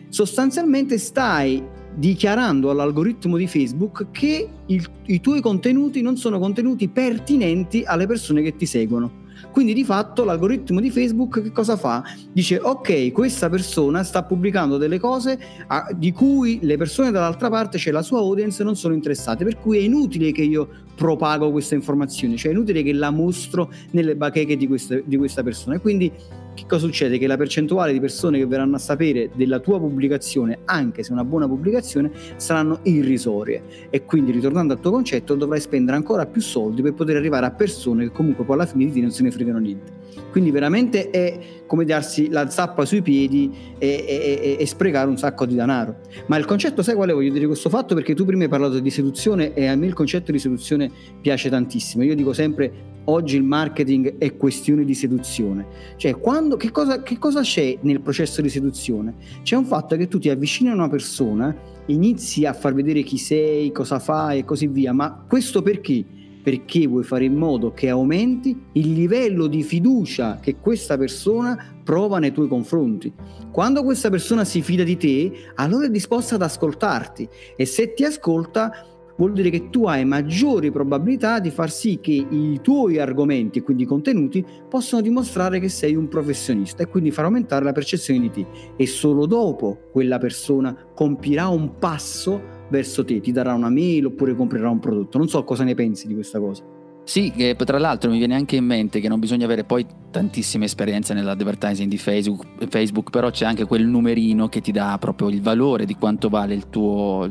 sostanzialmente 0.08 0.98
stai 0.98 1.62
dichiarando 1.94 2.70
all'algoritmo 2.70 3.36
di 3.36 3.48
Facebook 3.48 4.10
che 4.12 4.48
il, 4.66 4.90
i 5.06 5.20
tuoi 5.20 5.40
contenuti 5.40 6.00
non 6.00 6.16
sono 6.16 6.38
contenuti 6.38 6.88
pertinenti 6.88 7.82
alle 7.84 8.06
persone 8.06 8.42
che 8.42 8.54
ti 8.54 8.66
seguono. 8.66 9.26
Quindi 9.50 9.72
di 9.72 9.84
fatto 9.84 10.24
l'algoritmo 10.24 10.80
di 10.80 10.90
Facebook 10.90 11.42
che 11.42 11.52
cosa 11.52 11.76
fa? 11.76 12.02
Dice 12.32 12.58
ok, 12.58 13.10
questa 13.12 13.48
persona 13.48 14.02
sta 14.04 14.22
pubblicando 14.22 14.76
delle 14.76 14.98
cose 14.98 15.38
a, 15.66 15.88
di 15.94 16.12
cui 16.12 16.58
le 16.62 16.76
persone 16.76 17.10
dall'altra 17.10 17.48
parte, 17.48 17.78
cioè 17.78 17.92
la 17.92 18.02
sua 18.02 18.18
audience, 18.18 18.62
non 18.62 18.76
sono 18.76 18.94
interessate, 18.94 19.44
per 19.44 19.58
cui 19.58 19.78
è 19.78 19.80
inutile 19.80 20.32
che 20.32 20.42
io 20.42 20.68
propago 20.94 21.50
questa 21.50 21.74
informazione, 21.74 22.36
cioè 22.36 22.50
è 22.50 22.54
inutile 22.54 22.82
che 22.82 22.92
la 22.92 23.10
mostro 23.10 23.70
nelle 23.92 24.16
bacheche 24.16 24.56
di 24.56 24.66
questa, 24.66 24.98
di 25.04 25.16
questa 25.16 25.42
persona. 25.42 25.76
E 25.76 25.80
quindi 25.80 26.12
che 26.58 26.64
cosa 26.66 26.86
succede? 26.86 27.18
Che 27.18 27.28
la 27.28 27.36
percentuale 27.36 27.92
di 27.92 28.00
persone 28.00 28.36
che 28.36 28.46
verranno 28.46 28.74
a 28.74 28.78
sapere 28.80 29.30
della 29.34 29.60
tua 29.60 29.78
pubblicazione, 29.78 30.58
anche 30.64 31.04
se 31.04 31.12
una 31.12 31.22
buona 31.22 31.46
pubblicazione, 31.46 32.10
saranno 32.34 32.80
irrisorie. 32.82 33.62
E 33.90 34.04
quindi, 34.04 34.32
ritornando 34.32 34.72
al 34.72 34.80
tuo 34.80 34.90
concetto, 34.90 35.36
dovrai 35.36 35.60
spendere 35.60 35.96
ancora 35.96 36.26
più 36.26 36.40
soldi 36.40 36.82
per 36.82 36.94
poter 36.94 37.14
arrivare 37.14 37.46
a 37.46 37.52
persone 37.52 38.06
che 38.06 38.10
comunque 38.10 38.44
poi 38.44 38.56
alla 38.56 38.66
fine 38.66 38.86
di 38.86 38.92
te 38.92 39.00
non 39.00 39.12
se 39.12 39.22
ne 39.22 39.30
fregano 39.30 39.58
niente. 39.58 39.92
Quindi 40.32 40.50
veramente 40.50 41.10
è 41.10 41.38
come 41.66 41.84
darsi 41.84 42.28
la 42.28 42.50
zappa 42.50 42.84
sui 42.84 43.02
piedi 43.02 43.54
e, 43.78 44.04
e, 44.08 44.56
e, 44.58 44.66
sprecare 44.66 45.08
un 45.08 45.16
sacco 45.16 45.46
di 45.46 45.54
denaro. 45.54 46.00
Ma 46.26 46.36
il 46.38 46.44
concetto, 46.44 46.82
sai 46.82 46.96
quale 46.96 47.12
voglio 47.12 47.32
dire 47.32 47.46
questo 47.46 47.68
fatto? 47.68 47.94
Perché 47.94 48.14
tu 48.14 48.24
prima 48.24 48.42
hai 48.42 48.48
parlato 48.48 48.80
di 48.80 48.90
seduzione 48.90 49.54
e 49.54 49.68
a 49.68 49.76
me 49.76 49.86
il 49.86 49.94
concetto 49.94 50.32
di 50.32 50.40
seduzione 50.40 50.90
piace 51.20 51.48
tantissimo. 51.48 52.02
Io 52.02 52.16
dico 52.16 52.32
sempre 52.32 52.96
oggi 53.08 53.36
il 53.36 53.42
marketing 53.42 54.18
è 54.18 54.36
questione 54.36 54.84
di 54.84 54.94
seduzione. 54.94 55.66
Cioè, 55.96 56.18
quando, 56.18 56.56
che, 56.56 56.70
cosa, 56.70 57.02
che 57.02 57.18
cosa 57.18 57.40
c'è 57.40 57.78
nel 57.82 58.00
processo 58.00 58.40
di 58.40 58.48
seduzione? 58.48 59.14
C'è 59.42 59.56
un 59.56 59.64
fatto 59.64 59.96
che 59.96 60.08
tu 60.08 60.18
ti 60.18 60.30
avvicini 60.30 60.70
a 60.70 60.74
una 60.74 60.88
persona, 60.88 61.54
inizi 61.86 62.44
a 62.44 62.52
far 62.52 62.74
vedere 62.74 63.02
chi 63.02 63.18
sei, 63.18 63.72
cosa 63.72 63.98
fai 63.98 64.40
e 64.40 64.44
così 64.44 64.66
via, 64.66 64.92
ma 64.92 65.24
questo 65.26 65.62
perché? 65.62 66.04
Perché 66.42 66.86
vuoi 66.86 67.02
fare 67.02 67.24
in 67.24 67.34
modo 67.34 67.72
che 67.72 67.88
aumenti 67.88 68.56
il 68.72 68.92
livello 68.92 69.48
di 69.48 69.62
fiducia 69.62 70.38
che 70.40 70.56
questa 70.56 70.96
persona 70.96 71.80
prova 71.82 72.18
nei 72.18 72.32
tuoi 72.32 72.48
confronti. 72.48 73.12
Quando 73.50 73.82
questa 73.82 74.08
persona 74.08 74.44
si 74.44 74.62
fida 74.62 74.84
di 74.84 74.96
te, 74.96 75.32
allora 75.56 75.86
è 75.86 75.90
disposta 75.90 76.36
ad 76.36 76.42
ascoltarti 76.42 77.28
e 77.56 77.66
se 77.66 77.92
ti 77.92 78.04
ascolta 78.04 78.97
vuol 79.18 79.32
dire 79.32 79.50
che 79.50 79.68
tu 79.68 79.84
hai 79.84 80.04
maggiori 80.04 80.70
probabilità 80.70 81.38
di 81.38 81.50
far 81.50 81.70
sì 81.70 81.98
che 82.00 82.12
i 82.12 82.58
tuoi 82.62 82.98
argomenti 82.98 83.60
quindi 83.60 83.82
i 83.82 83.86
contenuti 83.86 84.44
possano 84.68 85.02
dimostrare 85.02 85.60
che 85.60 85.68
sei 85.68 85.94
un 85.94 86.08
professionista 86.08 86.82
e 86.82 86.86
quindi 86.86 87.10
far 87.10 87.26
aumentare 87.26 87.64
la 87.64 87.72
percezione 87.72 88.20
di 88.20 88.30
te 88.30 88.46
e 88.76 88.86
solo 88.86 89.26
dopo 89.26 89.88
quella 89.92 90.18
persona 90.18 90.74
compirà 90.94 91.48
un 91.48 91.78
passo 91.78 92.56
verso 92.70 93.04
te, 93.04 93.20
ti 93.20 93.32
darà 93.32 93.54
una 93.54 93.70
mail 93.70 94.06
oppure 94.06 94.34
comprerà 94.34 94.68
un 94.68 94.78
prodotto. 94.78 95.18
Non 95.18 95.28
so 95.28 95.42
cosa 95.44 95.64
ne 95.64 95.74
pensi 95.74 96.06
di 96.06 96.14
questa 96.14 96.38
cosa. 96.38 96.77
Sì, 97.08 97.32
che 97.34 97.56
tra 97.56 97.78
l'altro 97.78 98.10
mi 98.10 98.18
viene 98.18 98.34
anche 98.34 98.56
in 98.56 98.66
mente 98.66 99.00
che 99.00 99.08
non 99.08 99.18
bisogna 99.18 99.46
avere 99.46 99.64
poi 99.64 99.86
tantissime 100.10 100.66
esperienze 100.66 101.14
nell'advertising 101.14 101.88
di 101.88 101.96
Facebook, 101.96 102.44
Facebook, 102.68 103.08
però 103.08 103.30
c'è 103.30 103.46
anche 103.46 103.64
quel 103.64 103.86
numerino 103.86 104.50
che 104.50 104.60
ti 104.60 104.72
dà 104.72 104.94
proprio 105.00 105.30
il 105.30 105.40
valore 105.40 105.86
di 105.86 105.94
quanto 105.94 106.28
vale 106.28 106.68
tuo, 106.68 107.26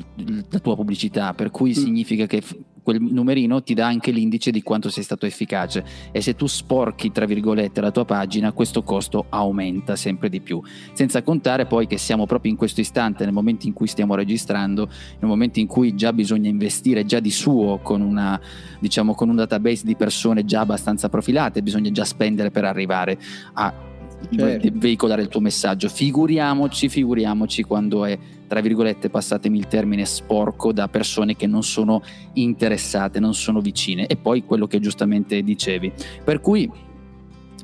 la 0.50 0.60
tua 0.60 0.76
pubblicità, 0.76 1.36
per 1.36 1.52
cui 1.52 1.70
mm. 1.70 1.74
significa 1.74 2.26
che 2.26 2.42
quel 2.88 3.02
numerino 3.02 3.62
ti 3.64 3.74
dà 3.74 3.86
anche 3.86 4.12
l'indice 4.12 4.50
di 4.50 4.64
quanto 4.64 4.90
sei 4.90 5.04
stato 5.04 5.26
efficace 5.26 5.84
e 6.10 6.22
se 6.22 6.36
tu 6.36 6.48
sporchi 6.48 7.12
tra 7.12 7.26
virgolette 7.26 7.82
la 7.82 7.92
tua 7.92 8.06
pagina 8.06 8.54
questo 8.54 8.82
costo 8.82 9.26
aumenta 9.28 9.98
sempre 9.98 10.30
di 10.30 10.40
più 10.40 10.62
senza 10.94 11.22
contare 11.22 11.66
poi 11.66 11.86
che 11.86 11.98
siamo 11.98 12.26
proprio 12.26 12.50
in 12.50 12.58
questo 12.58 12.80
istante 12.80 13.26
nel 13.26 13.34
momento 13.34 13.68
in 13.68 13.74
cui 13.74 13.88
stiamo 13.88 14.16
registrando 14.16 14.88
nel 15.20 15.30
momento 15.30 15.60
in 15.60 15.68
cui 15.68 15.96
già 15.96 16.14
bisogna 16.14 16.48
investire 16.48 17.04
già 17.04 17.20
di 17.20 17.30
suo 17.30 17.80
con 17.80 18.00
una 18.00 18.40
diciamo 18.80 19.14
con 19.16 19.28
un 19.28 19.36
database 19.36 19.84
di 19.84 19.98
persone 19.98 20.46
già 20.46 20.62
abbastanza 20.62 21.10
profilate 21.10 21.62
bisogna 21.62 21.92
già 21.92 22.06
spendere 22.06 22.52
per 22.52 22.64
arrivare 22.64 23.20
a 23.56 23.88
certo. 24.36 24.70
veicolare 24.74 25.22
il 25.22 25.28
tuo 25.28 25.42
messaggio. 25.42 25.90
Figuriamoci, 25.90 26.90
figuriamoci 26.90 27.64
quando 27.64 28.06
è, 28.06 28.18
tra 28.48 28.62
virgolette, 28.62 29.10
passatemi 29.10 29.58
il 29.58 29.68
termine, 29.68 30.06
sporco 30.06 30.72
da 30.72 30.88
persone 30.88 31.36
che 31.36 31.48
non 31.48 31.64
sono 31.64 32.02
interessate, 32.34 33.20
non 33.20 33.34
sono 33.34 33.60
vicine. 33.60 34.08
E 34.08 34.16
poi 34.16 34.44
quello 34.46 34.68
che 34.68 34.80
giustamente 34.80 35.42
dicevi. 35.44 35.92
Per 36.24 36.40
cui 36.40 36.70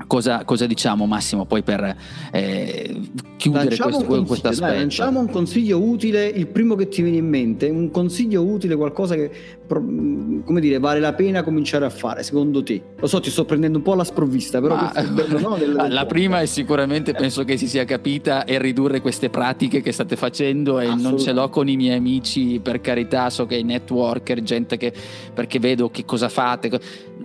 Cosa, 0.07 0.43
cosa, 0.43 0.65
diciamo 0.65 1.05
Massimo 1.05 1.45
poi 1.45 1.61
per 1.61 1.95
eh, 2.31 2.99
chiudere 3.37 3.65
lanciamo 3.65 4.03
questo, 4.03 4.23
questo 4.23 4.47
aspetto? 4.47 4.71
Dai, 4.71 4.79
lanciamo 4.79 5.19
un 5.19 5.29
consiglio 5.29 5.79
utile, 5.79 6.25
il 6.25 6.47
primo 6.47 6.73
che 6.75 6.87
ti 6.87 7.03
viene 7.03 7.17
in 7.17 7.27
mente, 7.27 7.69
un 7.69 7.91
consiglio 7.91 8.43
utile, 8.43 8.75
qualcosa 8.75 9.13
che 9.13 9.31
come 9.75 10.59
dire, 10.59 10.77
vale 10.79 10.99
la 10.99 11.13
pena 11.13 11.41
cominciare 11.41 11.85
a 11.85 11.89
fare 11.89 12.23
secondo 12.23 12.61
te? 12.63 12.81
Lo 12.97 13.07
so, 13.07 13.19
ti 13.19 13.29
sto 13.29 13.45
prendendo 13.45 13.77
un 13.77 13.83
po' 13.83 13.93
alla 13.93 14.03
sprovvista, 14.03 14.59
però 14.61 14.75
Ma, 14.75 14.91
bello, 15.11 15.39
no? 15.39 15.55
del, 15.57 15.73
del 15.73 15.93
la 15.93 16.05
prima 16.05 16.41
è 16.41 16.45
sicuramente, 16.45 17.13
penso 17.13 17.43
che 17.43 17.57
si 17.57 17.67
sia 17.67 17.85
capita, 17.85 18.45
è 18.45 18.59
ridurre 18.59 19.01
queste 19.01 19.29
pratiche 19.29 19.81
che 19.81 19.91
state 19.91 20.15
facendo 20.15 20.79
e 20.79 20.93
non 20.93 21.17
ce 21.17 21.31
l'ho 21.31 21.49
con 21.49 21.67
i 21.67 21.75
miei 21.75 21.97
amici, 21.97 22.59
per 22.61 22.81
carità, 22.81 23.29
so 23.29 23.45
che 23.45 23.55
i 23.55 23.63
networker, 23.63 24.41
gente 24.41 24.77
che, 24.77 24.93
perché 25.33 25.59
vedo 25.59 25.89
che 25.89 26.05
cosa 26.05 26.29
fate, 26.29 26.69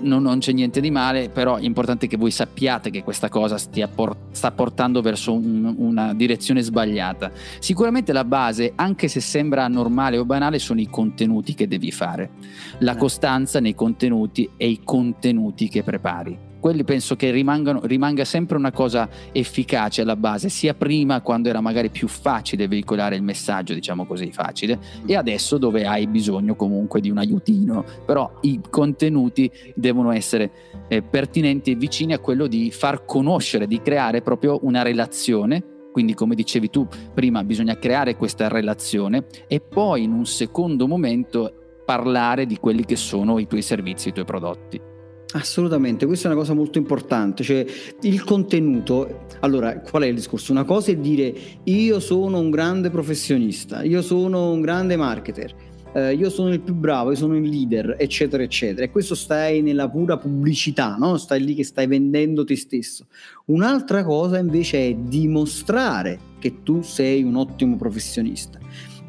non, 0.00 0.22
non 0.22 0.38
c'è 0.38 0.52
niente 0.52 0.80
di 0.80 0.90
male, 0.90 1.28
però 1.28 1.56
è 1.56 1.62
importante 1.62 2.06
che 2.06 2.16
voi 2.16 2.30
sappiate 2.30 2.90
che 2.90 3.02
questa 3.02 3.28
cosa 3.28 3.56
por- 3.92 4.16
sta 4.30 4.50
portando 4.50 5.00
verso 5.00 5.32
un, 5.32 5.74
una 5.76 6.14
direzione 6.14 6.62
sbagliata. 6.62 7.30
Sicuramente 7.58 8.12
la 8.12 8.24
base, 8.24 8.72
anche 8.74 9.08
se 9.08 9.20
sembra 9.20 9.68
normale 9.68 10.18
o 10.18 10.24
banale, 10.24 10.58
sono 10.58 10.80
i 10.80 10.88
contenuti 10.88 11.54
che 11.54 11.68
devi 11.68 11.90
fare, 11.90 12.30
la 12.78 12.94
eh. 12.94 12.96
costanza 12.96 13.60
nei 13.60 13.74
contenuti 13.74 14.48
e 14.56 14.68
i 14.68 14.80
contenuti 14.82 15.68
che 15.68 15.82
prepari 15.82 16.47
quelli 16.60 16.84
penso 16.84 17.16
che 17.16 17.30
rimangano, 17.30 17.80
rimanga 17.84 18.24
sempre 18.24 18.56
una 18.56 18.72
cosa 18.72 19.08
efficace 19.32 20.02
alla 20.02 20.16
base, 20.16 20.48
sia 20.48 20.74
prima 20.74 21.20
quando 21.20 21.48
era 21.48 21.60
magari 21.60 21.90
più 21.90 22.08
facile 22.08 22.68
veicolare 22.68 23.16
il 23.16 23.22
messaggio, 23.22 23.74
diciamo 23.74 24.06
così, 24.06 24.30
facile, 24.32 24.78
e 25.06 25.16
adesso 25.16 25.58
dove 25.58 25.86
hai 25.86 26.06
bisogno 26.06 26.56
comunque 26.56 27.00
di 27.00 27.10
un 27.10 27.18
aiutino, 27.18 27.84
però 28.04 28.38
i 28.42 28.60
contenuti 28.68 29.50
devono 29.74 30.12
essere 30.12 30.50
eh, 30.88 31.02
pertinenti 31.02 31.72
e 31.72 31.74
vicini 31.76 32.12
a 32.12 32.18
quello 32.18 32.46
di 32.46 32.70
far 32.70 33.04
conoscere, 33.04 33.66
di 33.66 33.80
creare 33.80 34.22
proprio 34.22 34.58
una 34.62 34.82
relazione. 34.82 35.76
Quindi 35.90 36.14
come 36.14 36.36
dicevi 36.36 36.70
tu 36.70 36.86
prima 37.12 37.42
bisogna 37.42 37.76
creare 37.76 38.14
questa 38.14 38.46
relazione 38.46 39.24
e 39.48 39.60
poi 39.60 40.04
in 40.04 40.12
un 40.12 40.26
secondo 40.26 40.86
momento 40.86 41.52
parlare 41.84 42.46
di 42.46 42.58
quelli 42.58 42.84
che 42.84 42.96
sono 42.96 43.38
i 43.38 43.46
tuoi 43.46 43.62
servizi, 43.62 44.08
i 44.08 44.12
tuoi 44.12 44.26
prodotti. 44.26 44.87
Assolutamente, 45.32 46.06
questa 46.06 46.28
è 46.28 46.30
una 46.32 46.40
cosa 46.40 46.54
molto 46.54 46.78
importante, 46.78 47.42
cioè 47.42 47.64
il 48.00 48.24
contenuto, 48.24 49.26
allora 49.40 49.78
qual 49.80 50.04
è 50.04 50.06
il 50.06 50.14
discorso? 50.14 50.52
Una 50.52 50.64
cosa 50.64 50.90
è 50.90 50.96
dire 50.96 51.34
io 51.64 52.00
sono 52.00 52.38
un 52.38 52.48
grande 52.48 52.88
professionista, 52.88 53.82
io 53.82 54.00
sono 54.00 54.50
un 54.50 54.62
grande 54.62 54.96
marketer, 54.96 55.54
eh, 55.92 56.14
io 56.14 56.30
sono 56.30 56.50
il 56.50 56.60
più 56.60 56.72
bravo, 56.72 57.10
io 57.10 57.16
sono 57.16 57.36
il 57.36 57.46
leader, 57.46 57.96
eccetera, 57.98 58.42
eccetera. 58.42 58.86
E 58.86 58.90
questo 58.90 59.14
stai 59.14 59.60
nella 59.60 59.88
pura 59.88 60.16
pubblicità, 60.16 60.96
no? 60.96 61.18
Stai 61.18 61.44
lì 61.44 61.54
che 61.54 61.64
stai 61.64 61.86
vendendo 61.86 62.44
te 62.44 62.56
stesso. 62.56 63.06
Un'altra 63.46 64.04
cosa 64.04 64.38
invece 64.38 64.88
è 64.88 64.94
dimostrare 64.94 66.18
che 66.38 66.62
tu 66.62 66.82
sei 66.82 67.22
un 67.22 67.36
ottimo 67.36 67.76
professionista. 67.76 68.58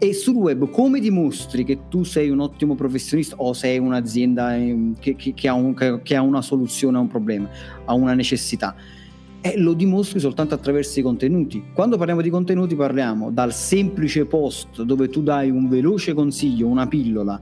E 0.02 0.14
sul 0.14 0.36
web 0.36 0.70
come 0.70 1.02
dimostri 1.02 1.66
che 1.66 1.90
tu 1.90 2.06
sei 2.06 2.30
un 2.30 2.40
ottimo 2.40 2.74
professionista 2.74 3.36
o 3.36 3.52
sei 3.52 3.80
un'azienda 3.80 4.56
ehm, 4.56 4.98
che, 4.98 5.18
che, 5.18 5.34
che, 5.34 5.50
ha, 5.50 5.54
un, 5.54 5.74
che 6.02 6.16
ha, 6.16 6.22
una 6.22 6.42
soluzione 6.42 6.96
a 6.96 7.02
un 7.02 7.08
problema, 7.08 7.50
a 7.84 7.94
una 7.96 8.14
necessità? 8.14 8.74
E 9.42 9.58
lo 9.58 9.74
dimostri 9.74 10.22
soltanto 10.22 10.54
attraverso 10.54 11.02
i 11.02 11.04
contenuti. 11.04 11.62
Quando 11.74 11.98
parliamo 11.98 12.22
di 12.22 12.30
contenuti 12.30 12.78
parliamo 12.78 13.30
dal 13.30 13.54
semplice 13.54 14.26
post 14.26 14.84
dove 14.84 15.10
tu 15.10 15.22
dai 15.22 15.50
un 15.50 15.68
veloce 15.68 16.14
consiglio, 16.14 16.68
una 16.68 16.88
pillola, 16.88 17.42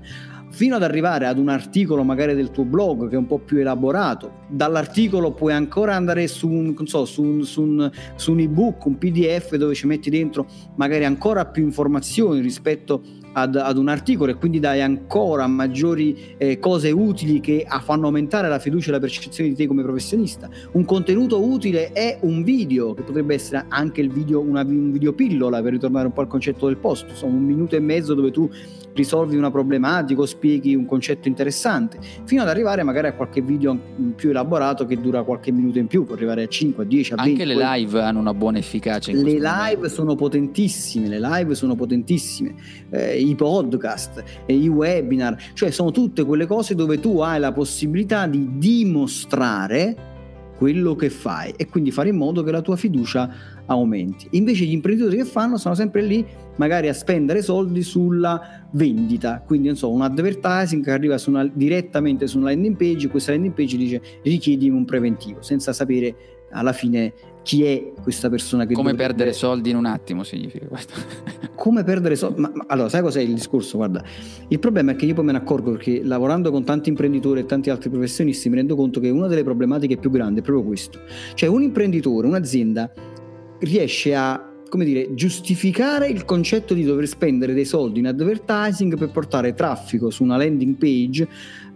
fino 0.58 0.76
ad 0.76 0.82
arrivare 0.82 1.28
ad 1.28 1.38
un 1.38 1.50
articolo 1.50 2.02
magari 2.02 2.34
del 2.34 2.50
tuo 2.50 2.64
blog 2.64 3.10
che 3.10 3.14
è 3.14 3.18
un 3.20 3.28
po' 3.28 3.38
più 3.38 3.60
elaborato. 3.60 4.46
Dall'articolo 4.48 5.32
puoi 5.32 5.54
ancora 5.54 5.94
andare 5.94 6.28
su 6.28 6.50
un, 6.50 6.76
so, 6.88 7.06
su 7.06 7.22
un, 7.22 7.44
su 7.44 7.62
un, 7.62 7.92
su 8.16 8.32
un 8.32 8.40
ebook, 8.40 8.86
un 8.88 8.98
PDF 8.98 9.56
dove 9.56 9.76
ci 9.76 9.86
metti 9.86 10.10
dentro 10.10 10.48
magari 10.78 11.06
ancora 11.06 11.46
più 11.46 11.62
informazioni 11.62 12.40
rispetto 12.40 13.04
ad, 13.34 13.56
ad, 13.56 13.78
un 13.78 13.88
articolo 13.88 14.32
e 14.32 14.36
quindi 14.36 14.60
dai 14.60 14.82
ancora 14.82 15.46
maggiori 15.46 16.36
eh, 16.38 16.58
cose 16.58 16.90
utili 16.90 17.40
che 17.40 17.68
fanno 17.84 18.08
aumentare 18.08 18.50
la 18.50 18.58
fiducia 18.58 18.90
e 18.90 18.94
la 18.94 19.00
percezione 19.00 19.50
di 19.52 19.56
te 19.56 19.68
come 19.68 19.84
professionista. 19.84 20.50
Un 20.72 20.86
contenuto 20.86 21.40
utile 21.44 21.92
è 21.92 22.18
un 22.22 22.42
video, 22.42 22.96
che 22.96 23.04
potrebbe 23.04 23.36
essere 23.36 23.66
anche 23.70 24.02
il 24.02 24.10
video, 24.10 24.42
una, 24.42 24.62
un 24.62 24.92
video 24.92 25.14
pillola 25.14 25.62
per 25.62 25.74
ritornare 25.74 26.08
un 26.08 26.14
po' 26.14 26.22
al 26.22 26.28
concetto 26.28 26.66
del 26.66 26.78
post, 26.78 27.10
insomma 27.10 27.36
un 27.36 27.44
minuto 27.44 27.76
e 27.76 27.80
mezzo 27.80 28.16
dove 28.16 28.32
tu 28.32 28.50
risolvi 28.94 29.38
una 29.38 29.52
problematica 29.52 30.22
o 30.22 30.26
spieghi 30.48 30.76
un 30.76 30.86
concetto 30.86 31.28
interessante, 31.28 32.00
fino 32.24 32.42
ad 32.42 32.48
arrivare 32.48 32.84
magari 32.84 33.08
a 33.08 33.14
qualche 33.14 33.42
video 33.42 33.78
più 34.16 34.30
elaborato 34.30 34.86
che 34.86 35.00
dura 35.00 35.24
qualche 35.24 35.52
minuto 35.52 35.78
in 35.78 35.88
più, 35.88 36.06
può 36.06 36.16
arrivare 36.16 36.44
a 36.44 36.48
5, 36.48 36.84
a 36.84 36.88
10, 36.88 37.14
a 37.14 37.16
20. 37.18 37.32
Anche 37.32 37.46
le 37.46 37.56
live 37.56 38.02
hanno 38.02 38.20
una 38.20 38.34
buona 38.34 38.58
efficacia. 38.58 39.12
le 39.12 39.22
live 39.22 39.42
momento. 39.42 39.90
sono 39.90 40.16
potentissime, 40.16 41.08
le 41.10 41.20
live 41.20 41.54
sono 41.54 41.76
potentissime. 41.76 42.56
Eh, 42.90 43.20
i 43.20 43.36
podcast, 43.36 44.24
i 44.46 44.68
webinar, 44.68 45.38
cioè 45.54 45.70
sono 45.72 45.92
tutte 45.92 46.24
quelle 46.24 46.46
cose 46.46 46.76
dove 46.76 47.00
tu 47.00 47.20
hai 47.20 47.40
la 47.40 47.52
possibilità 47.52 48.26
di 48.26 48.58
dimostrare 48.58 50.16
quello 50.58 50.96
che 50.96 51.12
fai 51.12 51.54
e 51.56 51.68
quindi 51.68 51.92
fare 51.92 52.10
in 52.10 52.16
modo 52.16 52.42
che 52.42 52.52
la 52.52 52.62
tua 52.62 52.76
fiducia 52.76 53.32
aumenti. 53.68 54.28
Invece 54.32 54.66
gli 54.66 54.74
imprenditori 54.74 55.18
che 55.18 55.26
fanno 55.26 55.58
sono 55.58 55.76
sempre 55.76 56.02
lì 56.02 56.26
magari 56.58 56.90
a 56.90 56.94
spendere 56.94 57.42
soldi 57.42 57.84
sulla 57.84 58.66
vendita, 58.72 59.44
quindi 59.46 59.68
non 59.68 59.78
so, 59.78 59.92
un 59.92 60.02
advertising 60.02 60.84
che 60.84 60.92
arriva 60.92 61.18
su 61.18 61.30
una, 61.30 61.50
direttamente 61.52 62.28
su 62.28 62.38
una 62.38 62.50
landing 62.50 62.76
page, 62.76 63.08
questa 63.08 63.32
landing 63.32 63.54
page 63.54 63.78
dice 63.78 64.02
richiedimi 64.24 64.76
un 64.76 64.86
preventivo, 64.86 65.42
senza 65.42 65.72
sapere 65.72 66.16
alla 66.52 66.74
fine 66.74 67.14
chi 67.48 67.64
è 67.64 67.94
questa 68.02 68.30
persona 68.30 68.66
che 68.66 68.74
come 68.74 68.92
dovrebbe... 68.92 69.14
perdere 69.14 69.34
soldi 69.34 69.70
in 69.70 69.78
un 69.78 69.86
attimo 69.86 70.24
significa 70.24 70.66
questo. 70.66 70.94
Come 71.56 71.84
perdere 71.84 72.16
soldi 72.16 72.42
ma, 72.42 72.52
ma, 72.54 72.66
allora 72.68 72.90
sai 72.90 73.02
cos'è 73.02 73.22
il 73.22 73.34
discorso? 73.34 73.78
Guarda 73.78 74.04
il 74.50 74.60
problema 74.60 74.92
è 74.92 74.96
che 74.96 75.06
io 75.06 75.14
poi 75.14 75.24
me 75.24 75.32
ne 75.32 75.38
accorgo 75.38 75.72
perché 75.72 76.04
lavorando 76.04 76.52
con 76.52 76.66
tanti 76.66 76.90
imprenditori 76.90 77.40
e 77.40 77.46
tanti 77.46 77.70
altri 77.70 77.90
professionisti 77.90 78.50
mi 78.50 78.56
rendo 78.56 78.76
conto 78.76 79.00
che 79.00 79.10
una 79.10 79.28
delle 79.28 79.44
problematiche 79.44 79.98
più 79.98 80.10
grandi 80.10 80.42
è 80.42 80.44
proprio 80.44 80.66
questo. 80.66 81.00
Cioè 81.34 81.48
un 81.48 81.62
imprenditore 81.62 82.28
un'azienda 82.28 82.92
riesce 83.60 84.16
a 84.16 84.48
come 84.70 84.86
dire, 84.86 85.14
giustificare 85.14 86.08
il 86.08 86.26
concetto 86.26 86.74
di 86.74 86.84
dover 86.84 87.08
spendere 87.08 87.54
dei 87.54 87.66
soldi 87.66 88.00
in 88.00 88.08
advertising 88.08 88.98
per 88.98 89.12
portare 89.12 89.54
traffico 89.54 90.10
su 90.10 90.24
una 90.24 90.38
landing 90.38 90.76
page. 90.76 91.28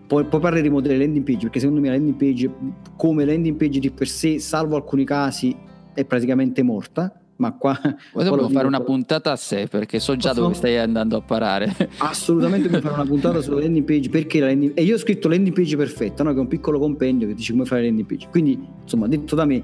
Poi, 0.08 0.26
poi, 0.26 0.40
parleremo 0.40 0.82
delle 0.82 0.98
landing 0.98 1.24
page 1.24 1.44
perché 1.44 1.60
secondo 1.60 1.80
me 1.80 1.88
la 1.88 1.94
landing 1.94 2.18
page 2.18 2.52
come 2.98 3.24
landing 3.24 3.56
page 3.56 3.80
di 3.80 3.92
per 3.92 4.08
sé 4.10 4.40
salvo 4.40 4.76
alcuni 4.76 5.06
casi 5.06 5.56
è 5.94 6.06
praticamente 6.06 6.62
morta. 6.64 7.16
Ma 7.38 7.54
qua 7.54 7.76
poi 8.12 8.24
dobbiamo 8.24 8.50
fare 8.50 8.68
una 8.68 8.82
puntata 8.82 9.32
a 9.32 9.36
sé 9.36 9.66
perché 9.68 10.00
so 10.00 10.16
già 10.16 10.32
dove 10.32 10.54
stai 10.54 10.78
andando 10.78 11.18
a 11.18 11.22
parare. 11.22 11.74
Assolutamente 11.98 12.70
dobbiamo 12.70 12.90
fare 12.90 13.02
una 13.02 13.10
puntata 13.10 13.42
sulla 13.42 13.62
landing 13.62 13.84
page 13.84 14.10
perché 14.10 14.40
la 14.40 14.46
landing... 14.48 14.74
e 14.76 14.84
io 14.84 14.94
ho 14.94 15.00
scritto 15.00 15.28
landing 15.28 15.56
page 15.56 15.76
perfetta 15.76 16.22
no? 16.22 16.34
che 16.34 16.38
è 16.38 16.40
un 16.40 16.48
piccolo 16.48 16.78
compendio 16.78 17.26
che 17.26 17.34
dice 17.34 17.54
come 17.54 17.66
fare 17.66 17.82
la 17.82 17.88
landing 17.88 18.08
page. 18.08 18.28
Quindi 18.30 18.60
insomma 18.84 19.08
detto 19.08 19.34
da 19.34 19.46
me 19.46 19.64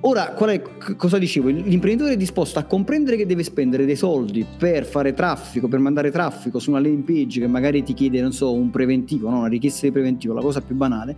Ora, 0.00 0.34
è, 0.34 0.62
cosa 0.96 1.18
dicevo? 1.18 1.48
L'imprenditore 1.48 2.12
è 2.14 2.16
disposto 2.16 2.58
a 2.58 2.62
comprendere 2.62 3.16
che 3.16 3.26
deve 3.26 3.42
spendere 3.42 3.84
dei 3.84 3.96
soldi 3.96 4.46
per 4.56 4.86
fare 4.86 5.12
traffico, 5.12 5.68
per 5.68 5.80
mandare 5.80 6.10
traffico 6.10 6.58
su 6.58 6.70
una 6.70 6.80
landing 6.80 7.04
page 7.04 7.40
che 7.40 7.46
magari 7.46 7.82
ti 7.82 7.92
chiede, 7.92 8.22
non 8.22 8.32
so, 8.32 8.52
un 8.52 8.70
preventivo, 8.70 9.28
no? 9.28 9.38
una 9.38 9.48
richiesta 9.48 9.86
di 9.86 9.92
preventivo, 9.92 10.32
la 10.32 10.40
cosa 10.40 10.62
più 10.62 10.74
banale, 10.74 11.16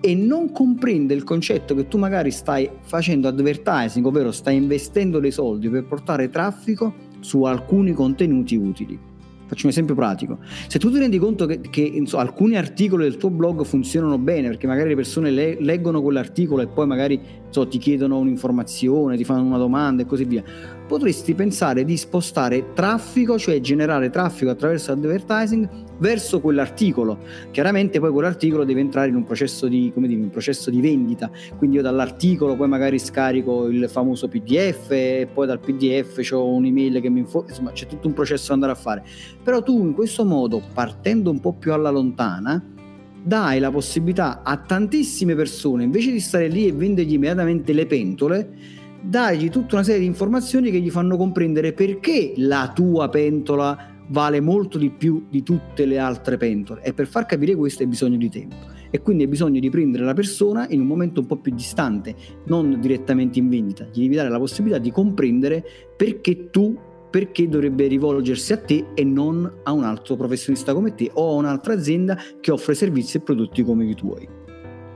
e 0.00 0.14
non 0.14 0.50
comprende 0.50 1.14
il 1.14 1.22
concetto 1.22 1.74
che 1.74 1.86
tu 1.86 1.96
magari 1.98 2.32
stai 2.32 2.68
facendo 2.80 3.28
advertising, 3.28 4.04
ovvero 4.04 4.32
stai 4.32 4.56
investendo 4.56 5.20
dei 5.20 5.30
soldi 5.30 5.68
per 5.68 5.84
portare 5.84 6.28
traffico 6.28 6.92
su 7.20 7.44
alcuni 7.44 7.92
contenuti 7.92 8.56
utili. 8.56 8.98
Faccio 9.46 9.66
un 9.66 9.70
esempio 9.70 9.94
pratico. 9.94 10.38
Se 10.66 10.78
tu 10.78 10.90
ti 10.90 10.98
rendi 10.98 11.18
conto 11.18 11.46
che, 11.46 11.60
che 11.60 11.80
insomma, 11.80 12.22
alcuni 12.22 12.56
articoli 12.56 13.04
del 13.04 13.16
tuo 13.16 13.30
blog 13.30 13.64
funzionano 13.64 14.18
bene 14.18 14.48
perché 14.48 14.66
magari 14.66 14.88
le 14.88 14.96
persone 14.96 15.30
le, 15.30 15.56
leggono 15.60 16.02
quell'articolo 16.02 16.62
e 16.62 16.66
poi 16.66 16.86
magari 16.86 17.20
insomma, 17.46 17.66
ti 17.68 17.78
chiedono 17.78 18.18
un'informazione, 18.18 19.16
ti 19.16 19.24
fanno 19.24 19.42
una 19.42 19.58
domanda 19.58 20.02
e 20.02 20.06
così 20.06 20.24
via, 20.24 20.42
potresti 20.86 21.34
pensare 21.34 21.84
di 21.84 21.96
spostare 21.96 22.72
traffico, 22.72 23.38
cioè 23.38 23.60
generare 23.60 24.10
traffico 24.10 24.50
attraverso 24.50 24.92
advertising 24.92 25.68
verso 25.98 26.40
quell'articolo. 26.40 27.18
Chiaramente 27.50 27.98
poi 27.98 28.10
quell'articolo 28.10 28.64
deve 28.64 28.80
entrare 28.80 29.08
in 29.08 29.16
un 29.16 29.24
processo 29.24 29.66
di, 29.66 29.92
dire, 29.94 30.20
un 30.20 30.30
processo 30.30 30.70
di 30.70 30.80
vendita, 30.80 31.30
quindi 31.56 31.76
io 31.76 31.82
dall'articolo 31.82 32.56
poi 32.56 32.68
magari 32.68 32.98
scarico 32.98 33.66
il 33.66 33.88
famoso 33.88 34.28
PDF 34.28 34.90
e 34.90 35.28
poi 35.32 35.46
dal 35.46 35.58
PDF 35.58 36.28
ho 36.32 36.46
un'email 36.46 37.00
che 37.00 37.08
mi 37.08 37.20
informa, 37.20 37.48
insomma 37.48 37.72
c'è 37.72 37.86
tutto 37.86 38.06
un 38.06 38.14
processo 38.14 38.48
da 38.48 38.54
andare 38.54 38.72
a 38.72 38.76
fare. 38.76 39.02
Però 39.42 39.62
tu 39.62 39.78
in 39.82 39.92
questo 39.92 40.24
modo, 40.24 40.62
partendo 40.72 41.30
un 41.30 41.40
po' 41.40 41.54
più 41.54 41.72
alla 41.72 41.90
lontana, 41.90 42.74
dai 43.26 43.58
la 43.58 43.72
possibilità 43.72 44.42
a 44.44 44.56
tantissime 44.56 45.34
persone, 45.34 45.82
invece 45.82 46.12
di 46.12 46.20
stare 46.20 46.46
lì 46.46 46.68
e 46.68 46.72
vendergli 46.72 47.14
immediatamente 47.14 47.72
le 47.72 47.86
pentole, 47.86 48.48
dagli 49.00 49.50
tutta 49.50 49.76
una 49.76 49.84
serie 49.84 50.00
di 50.00 50.06
informazioni 50.06 50.70
che 50.70 50.80
gli 50.80 50.90
fanno 50.90 51.16
comprendere 51.16 51.72
perché 51.72 52.32
la 52.36 52.72
tua 52.74 53.08
pentola 53.08 53.94
vale 54.08 54.40
molto 54.40 54.78
di 54.78 54.90
più 54.90 55.26
di 55.28 55.42
tutte 55.42 55.84
le 55.84 55.98
altre 55.98 56.36
pentole. 56.36 56.82
E 56.82 56.92
per 56.92 57.06
far 57.06 57.26
capire 57.26 57.54
questo 57.54 57.82
hai 57.82 57.88
bisogno 57.88 58.16
di 58.16 58.28
tempo. 58.28 58.56
E 58.90 59.00
quindi 59.02 59.24
hai 59.24 59.28
bisogno 59.28 59.60
di 59.60 59.68
prendere 59.68 60.04
la 60.04 60.14
persona 60.14 60.66
in 60.68 60.80
un 60.80 60.86
momento 60.86 61.20
un 61.20 61.26
po' 61.26 61.36
più 61.36 61.52
distante, 61.54 62.14
non 62.46 62.78
direttamente 62.80 63.38
in 63.38 63.48
vendita, 63.48 63.88
gli 63.92 64.02
devi 64.02 64.14
dare 64.14 64.28
la 64.28 64.38
possibilità 64.38 64.78
di 64.78 64.90
comprendere 64.90 65.64
perché 65.96 66.50
tu 66.50 66.78
perché 67.10 67.48
dovrebbe 67.48 67.86
rivolgersi 67.86 68.52
a 68.52 68.58
te 68.58 68.86
e 68.94 69.04
non 69.04 69.50
a 69.62 69.72
un 69.72 69.84
altro 69.84 70.16
professionista 70.16 70.74
come 70.74 70.94
te 70.94 71.10
o 71.14 71.30
a 71.30 71.34
un'altra 71.34 71.72
azienda 71.72 72.18
che 72.40 72.50
offre 72.50 72.74
servizi 72.74 73.16
e 73.16 73.20
prodotti 73.20 73.62
come 73.62 73.86
i 73.86 73.94
tuoi. 73.94 74.45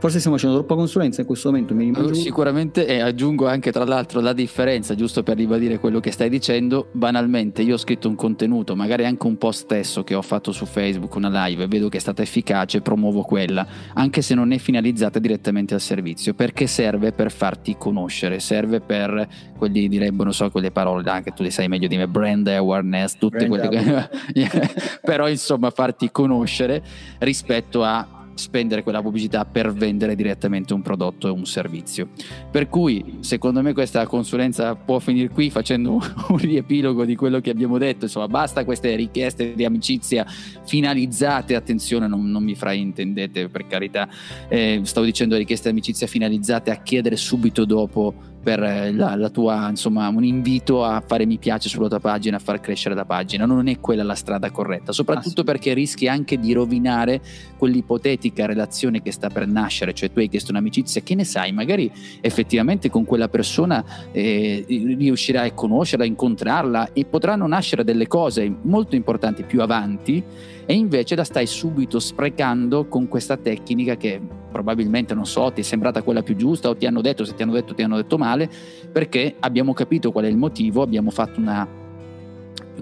Forse 0.01 0.19
stiamo 0.19 0.39
facendo 0.39 0.57
troppa 0.57 0.77
consulenza 0.77 1.21
in 1.21 1.27
questo 1.27 1.51
momento. 1.51 1.75
Mi 1.75 1.89
immagino... 1.89 2.15
Sicuramente, 2.15 2.87
e 2.87 3.01
aggiungo 3.01 3.47
anche 3.47 3.71
tra 3.71 3.85
l'altro 3.85 4.21
la 4.21 4.33
differenza, 4.33 4.95
giusto 4.95 5.23
per 5.23 5.37
ribadire 5.37 5.79
quello 5.79 6.01
che 6.01 6.11
stai 6.11 6.31
dicendo. 6.31 6.89
Banalmente, 6.93 7.61
io 7.61 7.75
ho 7.75 7.77
scritto 7.77 8.09
un 8.09 8.15
contenuto, 8.15 8.75
magari 8.75 9.05
anche 9.05 9.27
un 9.27 9.37
post 9.37 9.65
stesso 9.65 10.03
che 10.03 10.15
ho 10.15 10.23
fatto 10.23 10.53
su 10.53 10.65
Facebook, 10.65 11.15
una 11.17 11.47
live, 11.47 11.65
e 11.65 11.67
vedo 11.67 11.91
che 11.91 11.99
è 11.99 12.01
stata 12.01 12.23
efficace, 12.23 12.81
promuovo 12.81 13.21
quella, 13.21 13.67
anche 13.93 14.23
se 14.23 14.35
non 14.35 14.53
è 14.53 14.57
finalizzata 14.57 15.19
direttamente 15.19 15.75
al 15.75 15.83
servizio, 15.83 16.33
perché 16.33 16.67
serve 16.67 17.13
per 17.13 17.31
farti 17.31 17.77
conoscere, 17.77 18.41
serve 18.41 18.81
per 18.81 19.29
quelli 19.59 19.87
direbbero, 19.87 20.25
non 20.25 20.33
so, 20.33 20.51
quelle 20.51 20.71
parole, 20.71 21.11
anche 21.11 21.33
tu 21.33 21.43
le 21.43 21.51
sai 21.51 21.69
meglio 21.69 21.89
di 21.89 21.99
me, 21.99 22.09
brand 22.09 22.47
awareness, 22.47 23.19
tutte 23.19 23.47
brand 23.47 23.69
quelle 23.69 24.09
che... 24.33 24.71
Però 25.05 25.29
insomma, 25.29 25.69
farti 25.69 26.11
conoscere 26.11 26.83
rispetto 27.19 27.85
a 27.85 28.20
spendere 28.41 28.83
quella 28.83 29.03
pubblicità 29.03 29.45
per 29.45 29.73
vendere 29.73 30.17
direttamente 30.17 30.75
un 30.75 30.83
prodotto 30.83 31.29
e 31.29 31.31
un 31.31 31.45
servizio. 31.45 32.09
Per 32.51 32.69
cui 32.69 33.19
secondo 33.21 33.63
me 33.63 33.73
questa 33.73 34.07
consulenza 34.07 34.75
può 34.75 34.99
finire 34.99 35.29
qui 35.29 35.51
facendo 35.51 36.01
un 36.29 36.37
riepilogo 36.39 37.05
di 37.05 37.15
quello 37.15 37.41
che 37.41 37.51
abbiamo 37.51 37.79
detto, 37.79 38.07
insomma 38.07 38.27
basta 38.27 38.65
queste 38.65 38.95
richieste 38.97 39.55
di 39.55 39.65
amicizia 39.65 40.27
finalizzate, 40.65 41.55
attenzione 41.55 42.07
non, 42.09 42.31
non 42.31 42.43
mi 42.43 42.55
fraintendete 42.55 43.49
per 43.49 43.67
carità, 43.67 44.09
eh, 44.49 44.81
stavo 44.83 45.07
dicendo 45.07 45.37
richieste 45.37 45.69
di 45.69 45.75
amicizia 45.77 46.07
finalizzate 46.07 46.71
a 46.71 46.77
chiedere 46.77 47.17
subito 47.17 47.65
dopo 47.65 48.30
per 48.43 48.63
eh, 48.63 48.93
la, 48.93 49.15
la, 49.17 49.29
tua, 49.29 49.69
insomma, 49.69 50.09
un 50.09 50.25
invito 50.25 50.85
a 50.85 51.03
fare 51.07 51.27
mi 51.27 51.39
piace 51.39 51.69
sulla 51.69 51.89
tua 51.89 52.01
pagina, 52.01 52.37
a 52.37 52.41
far 52.41 52.61
crescere 52.61 52.95
la 52.95 53.05
pagina. 53.05 53.45
Non 53.45 53.69
è 53.69 53.79
quella 53.81 54.03
la 54.03 54.15
strada 54.15 54.51
corretta, 54.51 54.93
soprattutto 54.93 55.45
perché 55.45 55.75
rischi 55.75 56.09
anche 56.09 56.39
di 56.39 56.53
rovinare 56.53 57.21
quell'ipotetica 57.57 58.47
relazione 58.47 59.03
che 59.03 59.13
sta 59.13 59.29
per 59.29 59.47
nascere, 59.47 59.93
cioè 59.93 60.11
tu 60.11 60.21
hai 60.21 60.29
chiesto 60.29 60.51
un'amicizia, 60.51 61.03
che 61.03 61.15
ne 61.15 61.25
sai, 61.25 61.53
magari 61.53 61.91
effettivamente 62.21 62.91
con 62.91 63.05
quella 63.05 63.29
persona 63.29 63.85
eh, 64.13 64.65
riuscirai 64.67 65.49
a 65.49 65.53
conoscerla, 65.53 66.05
a 66.05 66.09
incontrarla 66.09 66.93
e 66.93 67.05
potranno 67.05 67.47
nascere 67.47 67.85
delle 67.85 68.07
cose 68.07 68.53
molto 68.63 68.97
importanti 68.97 69.43
più 69.43 69.61
avanti 69.61 70.23
e 70.71 70.75
invece 70.75 71.17
la 71.17 71.25
stai 71.25 71.49
subito 71.49 71.99
sprecando 71.99 72.87
con 72.87 73.09
questa 73.09 73.37
tecnica 73.37 73.97
che 73.97 74.21
probabilmente 74.53 75.15
non 75.15 75.27
so, 75.27 75.51
ti 75.51 75.63
è 75.63 75.65
sembrata 75.65 76.03
quella 76.03 76.23
più 76.23 76.37
giusta 76.37 76.69
o 76.69 76.77
ti 76.77 76.87
hanno 76.87 77.01
detto, 77.01 77.25
se 77.25 77.35
ti 77.35 77.43
hanno 77.43 77.55
detto 77.55 77.75
ti 77.75 77.83
hanno 77.83 77.97
detto 77.97 78.17
male, 78.17 78.49
perché 78.93 79.35
abbiamo 79.41 79.73
capito 79.73 80.13
qual 80.13 80.27
è 80.27 80.29
il 80.29 80.37
motivo, 80.37 80.83
abbiamo 80.83 81.11
fatto 81.11 81.41
una, 81.41 81.67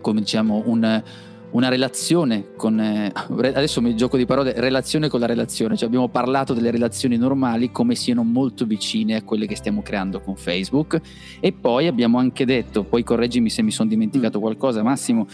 come 0.03 0.21
diciamo, 0.21 0.65
un, 0.67 1.03
una 1.51 1.69
relazione 1.69 2.49
con, 2.57 2.79
eh, 2.79 3.13
adesso 3.15 3.81
mi 3.81 3.97
gioco 3.97 4.17
di 4.17 4.27
parole, 4.27 4.53
relazione 4.57 5.09
con 5.09 5.21
la 5.21 5.27
relazione, 5.27 5.77
cioè 5.77 5.87
abbiamo 5.89 6.09
parlato 6.09 6.53
delle 6.53 6.71
relazioni 6.71 7.17
normali 7.17 7.71
come 7.71 7.95
siano 7.95 8.23
molto 8.23 8.67
vicine 8.67 9.17
a 9.17 9.23
quelle 9.23 9.47
che 9.47 9.57
stiamo 9.57 9.81
creando 9.83 10.21
con 10.21 10.37
Facebook 10.37 11.01
e 11.41 11.53
poi 11.53 11.87
abbiamo 11.87 12.19
anche 12.19 12.45
detto, 12.45 12.85
poi 12.85 13.03
correggimi 13.03 13.49
se 13.49 13.63
mi 13.63 13.71
sono 13.71 13.89
dimenticato 13.89 14.39
mm. 14.39 14.43
qualcosa 14.43 14.83
Massimo, 14.83 15.27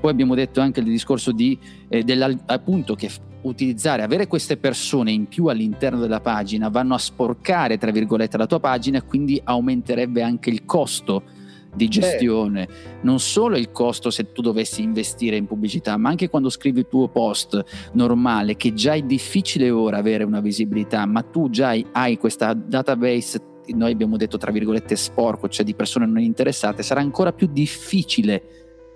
poi 0.00 0.10
abbiamo 0.10 0.34
detto 0.34 0.60
anche 0.60 0.80
il 0.80 0.86
discorso 0.86 1.32
di, 1.32 1.58
eh, 1.88 2.04
appunto 2.46 2.94
che 2.94 3.10
utilizzare, 3.42 4.02
avere 4.02 4.26
queste 4.26 4.56
persone 4.56 5.10
in 5.10 5.26
più 5.26 5.46
all'interno 5.46 5.98
della 5.98 6.20
pagina 6.20 6.68
vanno 6.68 6.94
a 6.94 6.98
sporcare 6.98 7.78
tra 7.78 7.90
virgolette 7.90 8.36
la 8.36 8.46
tua 8.46 8.60
pagina, 8.60 9.02
quindi 9.02 9.40
aumenterebbe 9.42 10.22
anche 10.22 10.50
il 10.50 10.64
costo 10.64 11.40
di 11.74 11.88
gestione, 11.88 12.68
non 13.02 13.18
solo 13.18 13.56
il 13.56 13.70
costo 13.70 14.10
se 14.10 14.32
tu 14.32 14.42
dovessi 14.42 14.82
investire 14.82 15.36
in 15.36 15.46
pubblicità, 15.46 15.96
ma 15.96 16.10
anche 16.10 16.28
quando 16.28 16.50
scrivi 16.50 16.80
il 16.80 16.88
tuo 16.88 17.08
post 17.08 17.62
normale, 17.92 18.56
che 18.56 18.74
già 18.74 18.94
è 18.94 19.02
difficile 19.02 19.70
ora 19.70 19.98
avere 19.98 20.24
una 20.24 20.40
visibilità, 20.40 21.06
ma 21.06 21.22
tu 21.22 21.48
già 21.50 21.74
hai 21.92 22.18
questa 22.18 22.52
database, 22.52 23.50
noi 23.68 23.92
abbiamo 23.92 24.16
detto 24.16 24.36
tra 24.36 24.50
virgolette 24.50 24.96
sporco, 24.96 25.48
cioè 25.48 25.64
di 25.64 25.74
persone 25.74 26.06
non 26.06 26.20
interessate, 26.20 26.82
sarà 26.82 27.00
ancora 27.00 27.32
più 27.32 27.48
difficile 27.50 28.42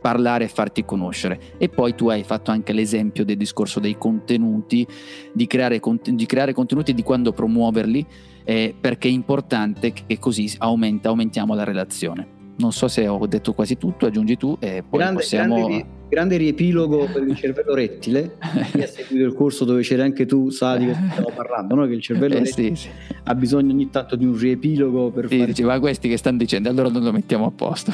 parlare 0.00 0.44
e 0.44 0.48
farti 0.48 0.84
conoscere. 0.84 1.40
E 1.58 1.68
poi 1.68 1.94
tu 1.94 2.08
hai 2.08 2.22
fatto 2.22 2.50
anche 2.50 2.72
l'esempio 2.72 3.24
del 3.24 3.36
discorso 3.36 3.80
dei 3.80 3.96
contenuti, 3.96 4.86
di 5.32 5.46
creare, 5.46 5.80
di 5.80 6.26
creare 6.26 6.52
contenuti 6.52 6.90
e 6.92 6.94
di 6.94 7.02
quando 7.02 7.32
promuoverli, 7.32 8.06
eh, 8.44 8.74
perché 8.78 9.08
è 9.08 9.10
importante 9.10 9.92
che 9.92 10.18
così 10.18 10.52
aumenta, 10.58 11.08
aumentiamo 11.08 11.54
la 11.54 11.64
relazione. 11.64 12.35
Non 12.58 12.72
so 12.72 12.88
se 12.88 13.06
ho 13.06 13.26
detto 13.26 13.52
quasi 13.52 13.76
tutto, 13.76 14.06
aggiungi 14.06 14.36
tu 14.36 14.56
e 14.60 14.82
poi 14.88 14.98
grande, 14.98 15.20
possiamo... 15.20 15.54
Grande, 15.54 15.86
grande 16.16 16.38
riepilogo 16.38 17.10
per 17.12 17.24
il 17.24 17.36
cervello 17.36 17.74
rettile. 17.74 18.38
Chi 18.72 18.80
ha 18.80 18.86
seguito 18.86 19.26
il 19.26 19.34
corso 19.34 19.66
dove 19.66 19.82
c'era 19.82 20.02
anche 20.04 20.24
tu, 20.24 20.48
sa 20.48 20.78
di 20.78 20.86
che 20.86 20.96
stiamo 21.10 21.30
parlando, 21.34 21.74
no? 21.74 21.86
che 21.86 21.92
il 21.92 22.00
cervello 22.00 22.36
eh, 22.36 22.46
sì, 22.46 22.72
sì. 22.74 22.88
ha 23.24 23.34
bisogno 23.34 23.74
ogni 23.74 23.90
tanto 23.90 24.16
di 24.16 24.24
un 24.24 24.34
riepilogo 24.34 25.10
per 25.10 25.28
sì, 25.28 25.36
fare... 25.36 25.50
Dice, 25.50 25.64
ma 25.64 25.78
questi 25.78 26.08
che 26.08 26.16
stanno 26.16 26.38
dicendo, 26.38 26.70
allora 26.70 26.88
non 26.88 27.02
lo 27.02 27.12
mettiamo 27.12 27.44
a 27.44 27.50
posto. 27.50 27.92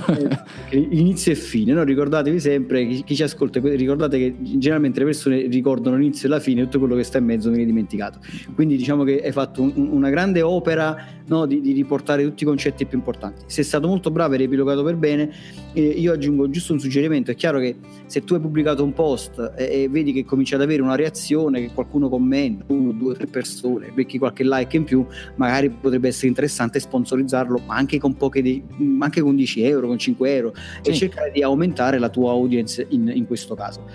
Eh, 0.71 0.89
inizio 0.91 1.33
e 1.33 1.35
fine, 1.35 1.73
no? 1.73 1.83
ricordatevi 1.83 2.39
sempre, 2.39 2.87
chi, 2.87 3.03
chi, 3.03 3.17
ci 3.17 3.25
ascolta, 3.25 3.59
ricordate 3.61 4.19
che 4.19 4.35
generalmente 4.41 5.01
le 5.01 5.07
persone 5.07 5.47
ricordano 5.49 5.97
l'inizio 5.97 6.29
e 6.29 6.31
la 6.31 6.39
fine, 6.39 6.63
tutto 6.63 6.79
quello 6.79 6.95
che 6.95 7.03
sta 7.03 7.19
in 7.19 7.25
mezzo 7.25 7.49
viene 7.49 7.65
dimenticato. 7.65 8.21
Quindi 8.55 8.77
diciamo 8.77 9.03
che 9.03 9.21
hai 9.21 9.33
fatto 9.33 9.63
un, 9.63 9.73
una 9.75 10.11
grande 10.11 10.43
opera 10.43 10.97
no? 11.27 11.47
di, 11.47 11.61
di, 11.61 11.73
riportare 11.73 12.23
tutti 12.23 12.45
i 12.45 12.47
concetti 12.47 12.87
più 12.87 12.99
importanti. 12.99 13.43
Sei 13.47 13.65
stato 13.65 13.89
molto 13.89 14.11
bravo 14.11 14.35
e 14.35 14.37
riepilogato 14.37 14.85
per 14.85 14.97
bene, 14.97 15.31
eh, 15.73 15.83
io 15.83 16.13
aggiungo 16.13 16.49
giusto 16.49 16.73
un 16.73 16.79
suggerimento, 16.79 17.31
è 17.31 17.35
chiaro 17.35 17.59
che 17.59 17.77
se 18.13 18.25
tu 18.25 18.35
hai 18.35 18.41
pubblicato 18.41 18.85
un 18.85 18.93
post 18.93 19.55
e, 19.57 19.85
e 19.85 19.89
vedi 19.89 20.13
che 20.13 20.27
comincia 20.27 20.57
ad 20.57 20.61
avere 20.61 20.83
una 20.83 20.97
reazione, 20.97 21.63
che 21.63 21.71
qualcuno 21.73 22.11
commenta, 22.11 22.65
uno, 22.67 22.93
due, 22.93 23.15
tre 23.15 23.27
persone, 23.27 23.91
becchi 23.91 24.19
qualche 24.19 24.45
like 24.45 24.77
in 24.77 24.85
più, 24.85 25.07
magari 25.37 25.71
potrebbe 25.71 26.09
essere 26.09 26.27
interessante 26.27 26.79
sponsorizzarlo, 26.79 27.63
ma 27.65 27.75
anche 27.75 27.99
con 27.99 28.15
poche, 28.15 28.43
di, 28.43 28.63
anche 28.99 29.23
con 29.23 29.35
10 29.35 29.63
euro, 29.63 29.87
con 29.87 29.97
5 29.97 30.35
euro, 30.35 30.53
sì. 30.83 30.91
e 30.91 30.95
cercare 30.95 31.31
di 31.31 31.43
aumentare 31.43 31.99
la 31.99 32.11
tua 32.11 32.33
audience 32.33 32.85
in, 32.91 33.11
in 33.15 33.27
questo 33.27 33.55
caso. 33.55 33.87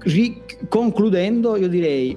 Ri- 0.00 0.42
concludendo, 0.68 1.56
io 1.56 1.68
direi, 1.68 2.14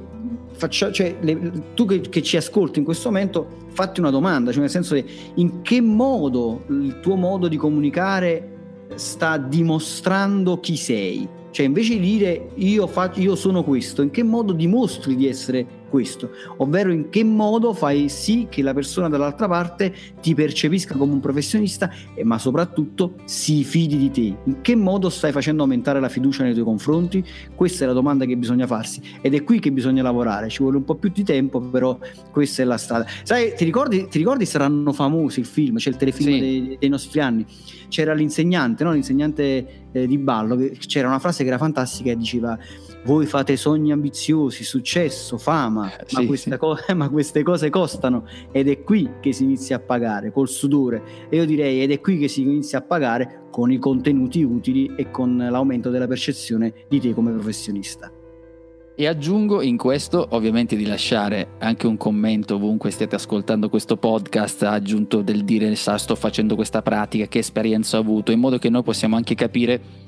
faccia, 0.51 0.91
cioè, 0.91 1.15
le, 1.21 1.63
tu 1.75 1.85
che, 1.85 2.01
che 2.01 2.21
ci 2.21 2.35
ascolti 2.35 2.79
in 2.79 2.83
questo 2.83 3.09
momento, 3.09 3.47
fatti 3.69 4.01
una 4.01 4.11
domanda, 4.11 4.51
cioè 4.51 4.59
nel 4.59 4.69
senso 4.69 4.95
che 4.95 5.05
in 5.35 5.61
che 5.61 5.79
modo 5.79 6.65
il 6.71 6.99
tuo 6.99 7.15
modo 7.15 7.47
di 7.47 7.55
comunicare 7.55 8.55
sta 8.95 9.37
dimostrando 9.37 10.59
chi 10.59 10.75
sei. 10.75 11.27
Cioè, 11.51 11.65
invece 11.65 11.93
di 11.93 11.99
dire 11.99 12.49
io, 12.55 12.87
faccio, 12.87 13.19
io 13.19 13.35
sono 13.35 13.63
questo, 13.63 14.01
in 14.01 14.11
che 14.11 14.23
modo 14.23 14.53
dimostri 14.53 15.15
di 15.15 15.27
essere 15.27 15.65
questo? 15.89 16.31
Ovvero 16.57 16.91
in 16.91 17.09
che 17.09 17.23
modo 17.23 17.73
fai 17.73 18.09
sì 18.09 18.47
che 18.49 18.61
la 18.61 18.73
persona 18.73 19.09
dall'altra 19.09 19.47
parte 19.47 19.93
ti 20.21 20.33
percepisca 20.33 20.95
come 20.95 21.13
un 21.13 21.19
professionista, 21.19 21.91
e, 22.13 22.23
ma 22.23 22.37
soprattutto 22.37 23.15
si 23.25 23.63
fidi 23.63 23.97
di 23.97 24.11
te? 24.11 24.37
In 24.43 24.61
che 24.61 24.75
modo 24.75 25.09
stai 25.09 25.31
facendo 25.31 25.63
aumentare 25.63 25.99
la 25.99 26.09
fiducia 26.09 26.43
nei 26.43 26.53
tuoi 26.53 26.65
confronti? 26.65 27.23
Questa 27.55 27.83
è 27.83 27.87
la 27.87 27.93
domanda 27.93 28.25
che 28.25 28.37
bisogna 28.37 28.67
farsi 28.67 29.01
ed 29.21 29.33
è 29.33 29.43
qui 29.43 29.59
che 29.59 29.71
bisogna 29.71 30.01
lavorare. 30.01 30.49
Ci 30.49 30.61
vuole 30.61 30.77
un 30.77 30.83
po' 30.83 30.95
più 30.95 31.09
di 31.09 31.23
tempo, 31.23 31.59
però 31.59 31.97
questa 32.31 32.61
è 32.61 32.65
la 32.65 32.77
strada. 32.77 33.05
Sai, 33.23 33.53
ti 33.55 33.63
ricordi, 33.63 34.07
ti 34.07 34.17
ricordi 34.17 34.45
saranno 34.45 34.91
famosi 34.93 35.39
il 35.39 35.45
film, 35.45 35.75
c'è 35.75 35.83
cioè 35.83 35.93
il 35.93 35.99
telefilm 35.99 36.31
sì. 36.31 36.39
dei, 36.39 36.77
dei 36.79 36.89
nostri 36.89 37.19
anni? 37.19 37.45
C'era 37.89 38.13
l'insegnante, 38.13 38.83
no? 38.83 38.91
l'insegnante 38.91 39.85
eh, 39.91 40.07
di 40.07 40.17
ballo, 40.17 40.57
c'era 40.85 41.07
una 41.07 41.19
frase 41.19 41.43
che 41.43 41.49
era 41.49 41.57
fantastica 41.57 42.11
e 42.11 42.17
diceva 42.17 42.57
voi 43.07 43.25
fate 43.25 43.55
sogni 43.55 43.93
ambiziosi, 43.93 44.65
successo, 44.65 45.37
fama, 45.37 45.97
eh, 45.97 46.03
sì, 46.05 46.15
ma, 46.15 46.25
queste 46.25 46.51
sì. 46.51 46.57
co- 46.57 46.77
ma, 46.93 47.09
queste 47.09 47.41
cose 47.41 47.69
costano 47.69 48.27
ed 48.51 48.67
è 48.67 48.83
qui 48.83 49.09
che 49.21 49.31
si 49.31 49.43
inizia 49.45 49.77
a 49.77 49.79
pagare, 49.79 50.33
col 50.33 50.49
sudore. 50.49 51.01
E 51.29 51.37
io 51.37 51.45
direi 51.45 51.81
ed 51.81 51.91
è 51.91 52.01
qui 52.01 52.17
che 52.17 52.27
si 52.27 52.41
inizia 52.41 52.79
a 52.79 52.81
pagare 52.81 53.43
con 53.49 53.71
i 53.71 53.79
contenuti 53.79 54.43
utili 54.43 54.93
e 54.97 55.09
con 55.09 55.37
l'aumento 55.37 55.89
della 55.89 56.05
percezione 56.05 56.73
di 56.89 56.99
te 56.99 57.13
come 57.13 57.31
professionista. 57.31 58.11
E 58.99 59.07
aggiungo 59.07 59.61
in 59.61 59.77
questo 59.77 60.27
ovviamente 60.31 60.75
di 60.75 60.85
lasciare 60.85 61.51
anche 61.59 61.87
un 61.87 61.95
commento 61.95 62.55
ovunque 62.55 62.91
stiate 62.91 63.15
ascoltando 63.15 63.69
questo 63.69 63.95
podcast, 63.95 64.63
aggiunto 64.63 65.21
del 65.21 65.45
dire 65.45 65.73
sto 65.75 66.15
facendo 66.15 66.55
questa 66.55 66.81
pratica, 66.81 67.27
che 67.27 67.39
esperienza 67.39 67.97
ho 67.97 68.01
avuto, 68.01 68.33
in 68.33 68.39
modo 68.39 68.57
che 68.57 68.69
noi 68.69 68.83
possiamo 68.83 69.15
anche 69.15 69.35
capire 69.35 70.06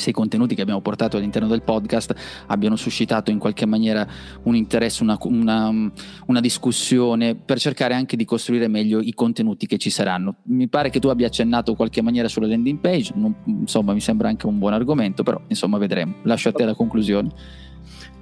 se 0.00 0.10
i 0.10 0.12
contenuti 0.12 0.54
che 0.54 0.62
abbiamo 0.62 0.80
portato 0.80 1.16
all'interno 1.16 1.48
del 1.48 1.62
podcast 1.62 2.14
abbiano 2.46 2.76
suscitato 2.76 3.30
in 3.30 3.38
qualche 3.38 3.66
maniera 3.66 4.06
un 4.44 4.56
interesse, 4.56 5.02
una, 5.02 5.16
una, 5.22 5.70
una, 6.26 6.40
discussione, 6.40 7.34
per 7.36 7.58
cercare 7.58 7.94
anche 7.94 8.16
di 8.16 8.24
costruire 8.24 8.66
meglio 8.68 9.00
i 9.00 9.14
contenuti 9.14 9.66
che 9.66 9.78
ci 9.78 9.90
saranno. 9.90 10.36
Mi 10.44 10.68
pare 10.68 10.90
che 10.90 10.98
tu 10.98 11.08
abbia 11.08 11.26
accennato 11.26 11.70
in 11.70 11.76
qualche 11.76 12.02
maniera 12.02 12.28
sulla 12.28 12.46
landing 12.46 12.78
page, 12.78 13.12
non, 13.14 13.34
insomma 13.44 13.92
mi 13.92 14.00
sembra 14.00 14.28
anche 14.28 14.46
un 14.46 14.58
buon 14.58 14.72
argomento, 14.72 15.22
però 15.22 15.40
insomma 15.48 15.78
vedremo. 15.78 16.14
Lascio 16.22 16.48
a 16.48 16.52
te 16.52 16.64
la 16.64 16.74
conclusione. 16.74 17.68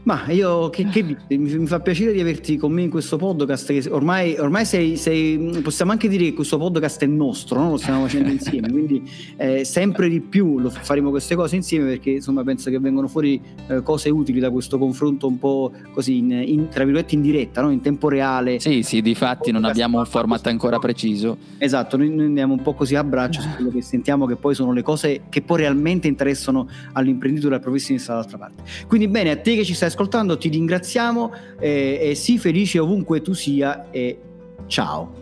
Ma 0.05 0.25
io 0.31 0.71
che, 0.71 0.87
che, 0.89 1.05
mi 1.29 1.67
fa 1.67 1.81
piacere 1.81 2.13
di 2.13 2.21
averti 2.21 2.57
con 2.57 2.73
me 2.73 2.83
in 2.83 2.91
questo 2.91 3.17
podcast. 3.17 3.67
Che 3.67 3.89
ormai, 3.91 4.37
ormai 4.39 4.65
sei, 4.65 4.97
sei, 4.97 5.61
possiamo 5.63 5.93
anche 5.93 6.09
dire 6.09 6.25
che 6.25 6.33
questo 6.33 6.57
podcast 6.57 7.03
è 7.03 7.07
nostro, 7.07 7.59
no? 7.59 7.71
lo 7.71 7.77
stiamo 7.77 8.03
facendo 8.03 8.31
insieme. 8.31 8.71
Quindi 8.71 9.09
eh, 9.37 9.65
sempre 9.65 10.09
di 10.09 10.21
più 10.21 10.69
faremo 10.71 11.11
queste 11.11 11.35
cose 11.35 11.57
insieme 11.57 11.89
perché 11.91 12.11
insomma 12.11 12.43
penso 12.43 12.71
che 12.71 12.79
vengono 12.79 13.07
fuori 13.07 13.41
eh, 13.69 13.83
cose 13.83 14.09
utili 14.09 14.41
da 14.41 14.51
questo 14.51 14.79
confronto 14.79 15.27
un 15.27 15.39
po' 15.39 15.73
così 15.93 16.19
in, 16.19 16.31
in, 16.31 16.69
tra 16.69 16.85
virgolette 16.85 17.15
in 17.15 17.21
diretta, 17.21 17.61
no? 17.61 17.71
in 17.71 17.81
tempo 17.81 18.09
reale. 18.09 18.61
Sì, 18.61 18.83
sì, 18.83 19.03
di 19.03 19.15
fatti 19.15 19.51
non 19.51 19.65
abbiamo 19.65 19.99
un 19.99 20.07
format 20.07 20.47
ancora 20.47 20.79
preciso. 20.79 21.37
Esatto, 21.59 21.97
noi, 21.97 22.09
noi 22.09 22.27
andiamo 22.27 22.55
un 22.55 22.63
po' 22.63 22.75
così 22.75 22.95
a 22.95 23.05
braccio 23.05 23.43
su 23.43 23.49
quello 23.55 23.71
che 23.71 23.83
sentiamo 23.83 24.27
che 24.27 24.37
poi 24.37 24.55
sono 24.55 24.73
le 24.73 24.83
cose 24.83 25.23
che 25.29 25.43
poi 25.43 25.59
realmente 25.59 26.09
interessano 26.09 26.69
all'imprenditore 26.93 27.55
e 27.55 27.57
al 27.59 27.63
professionista 27.63 28.13
dall'altra 28.13 28.39
parte. 28.39 28.63
Quindi 28.87 29.09
bene, 29.09 29.31
a 29.31 29.37
te 29.37 29.55
che 29.55 29.65
ci 29.65 29.75
stai 29.75 29.89
ascoltando, 29.89 29.97
ti 30.37 30.49
ringraziamo 30.49 31.33
eh, 31.59 32.11
e 32.11 32.15
sii 32.15 32.39
felice 32.39 32.79
ovunque 32.79 33.21
tu 33.21 33.33
sia 33.33 33.91
e 33.91 34.19
ciao. 34.67 35.13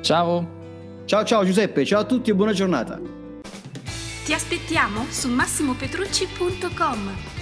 Ciao. 0.00 0.60
Ciao 1.04 1.24
ciao 1.24 1.44
Giuseppe, 1.44 1.84
ciao 1.84 2.00
a 2.00 2.04
tutti 2.04 2.30
e 2.30 2.34
buona 2.34 2.52
giornata. 2.52 2.98
Ti 4.24 4.32
aspettiamo 4.32 5.04
su 5.10 5.28
massimopetrucci.com. 5.28 7.41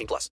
18 0.01 0.07
plus. 0.07 0.29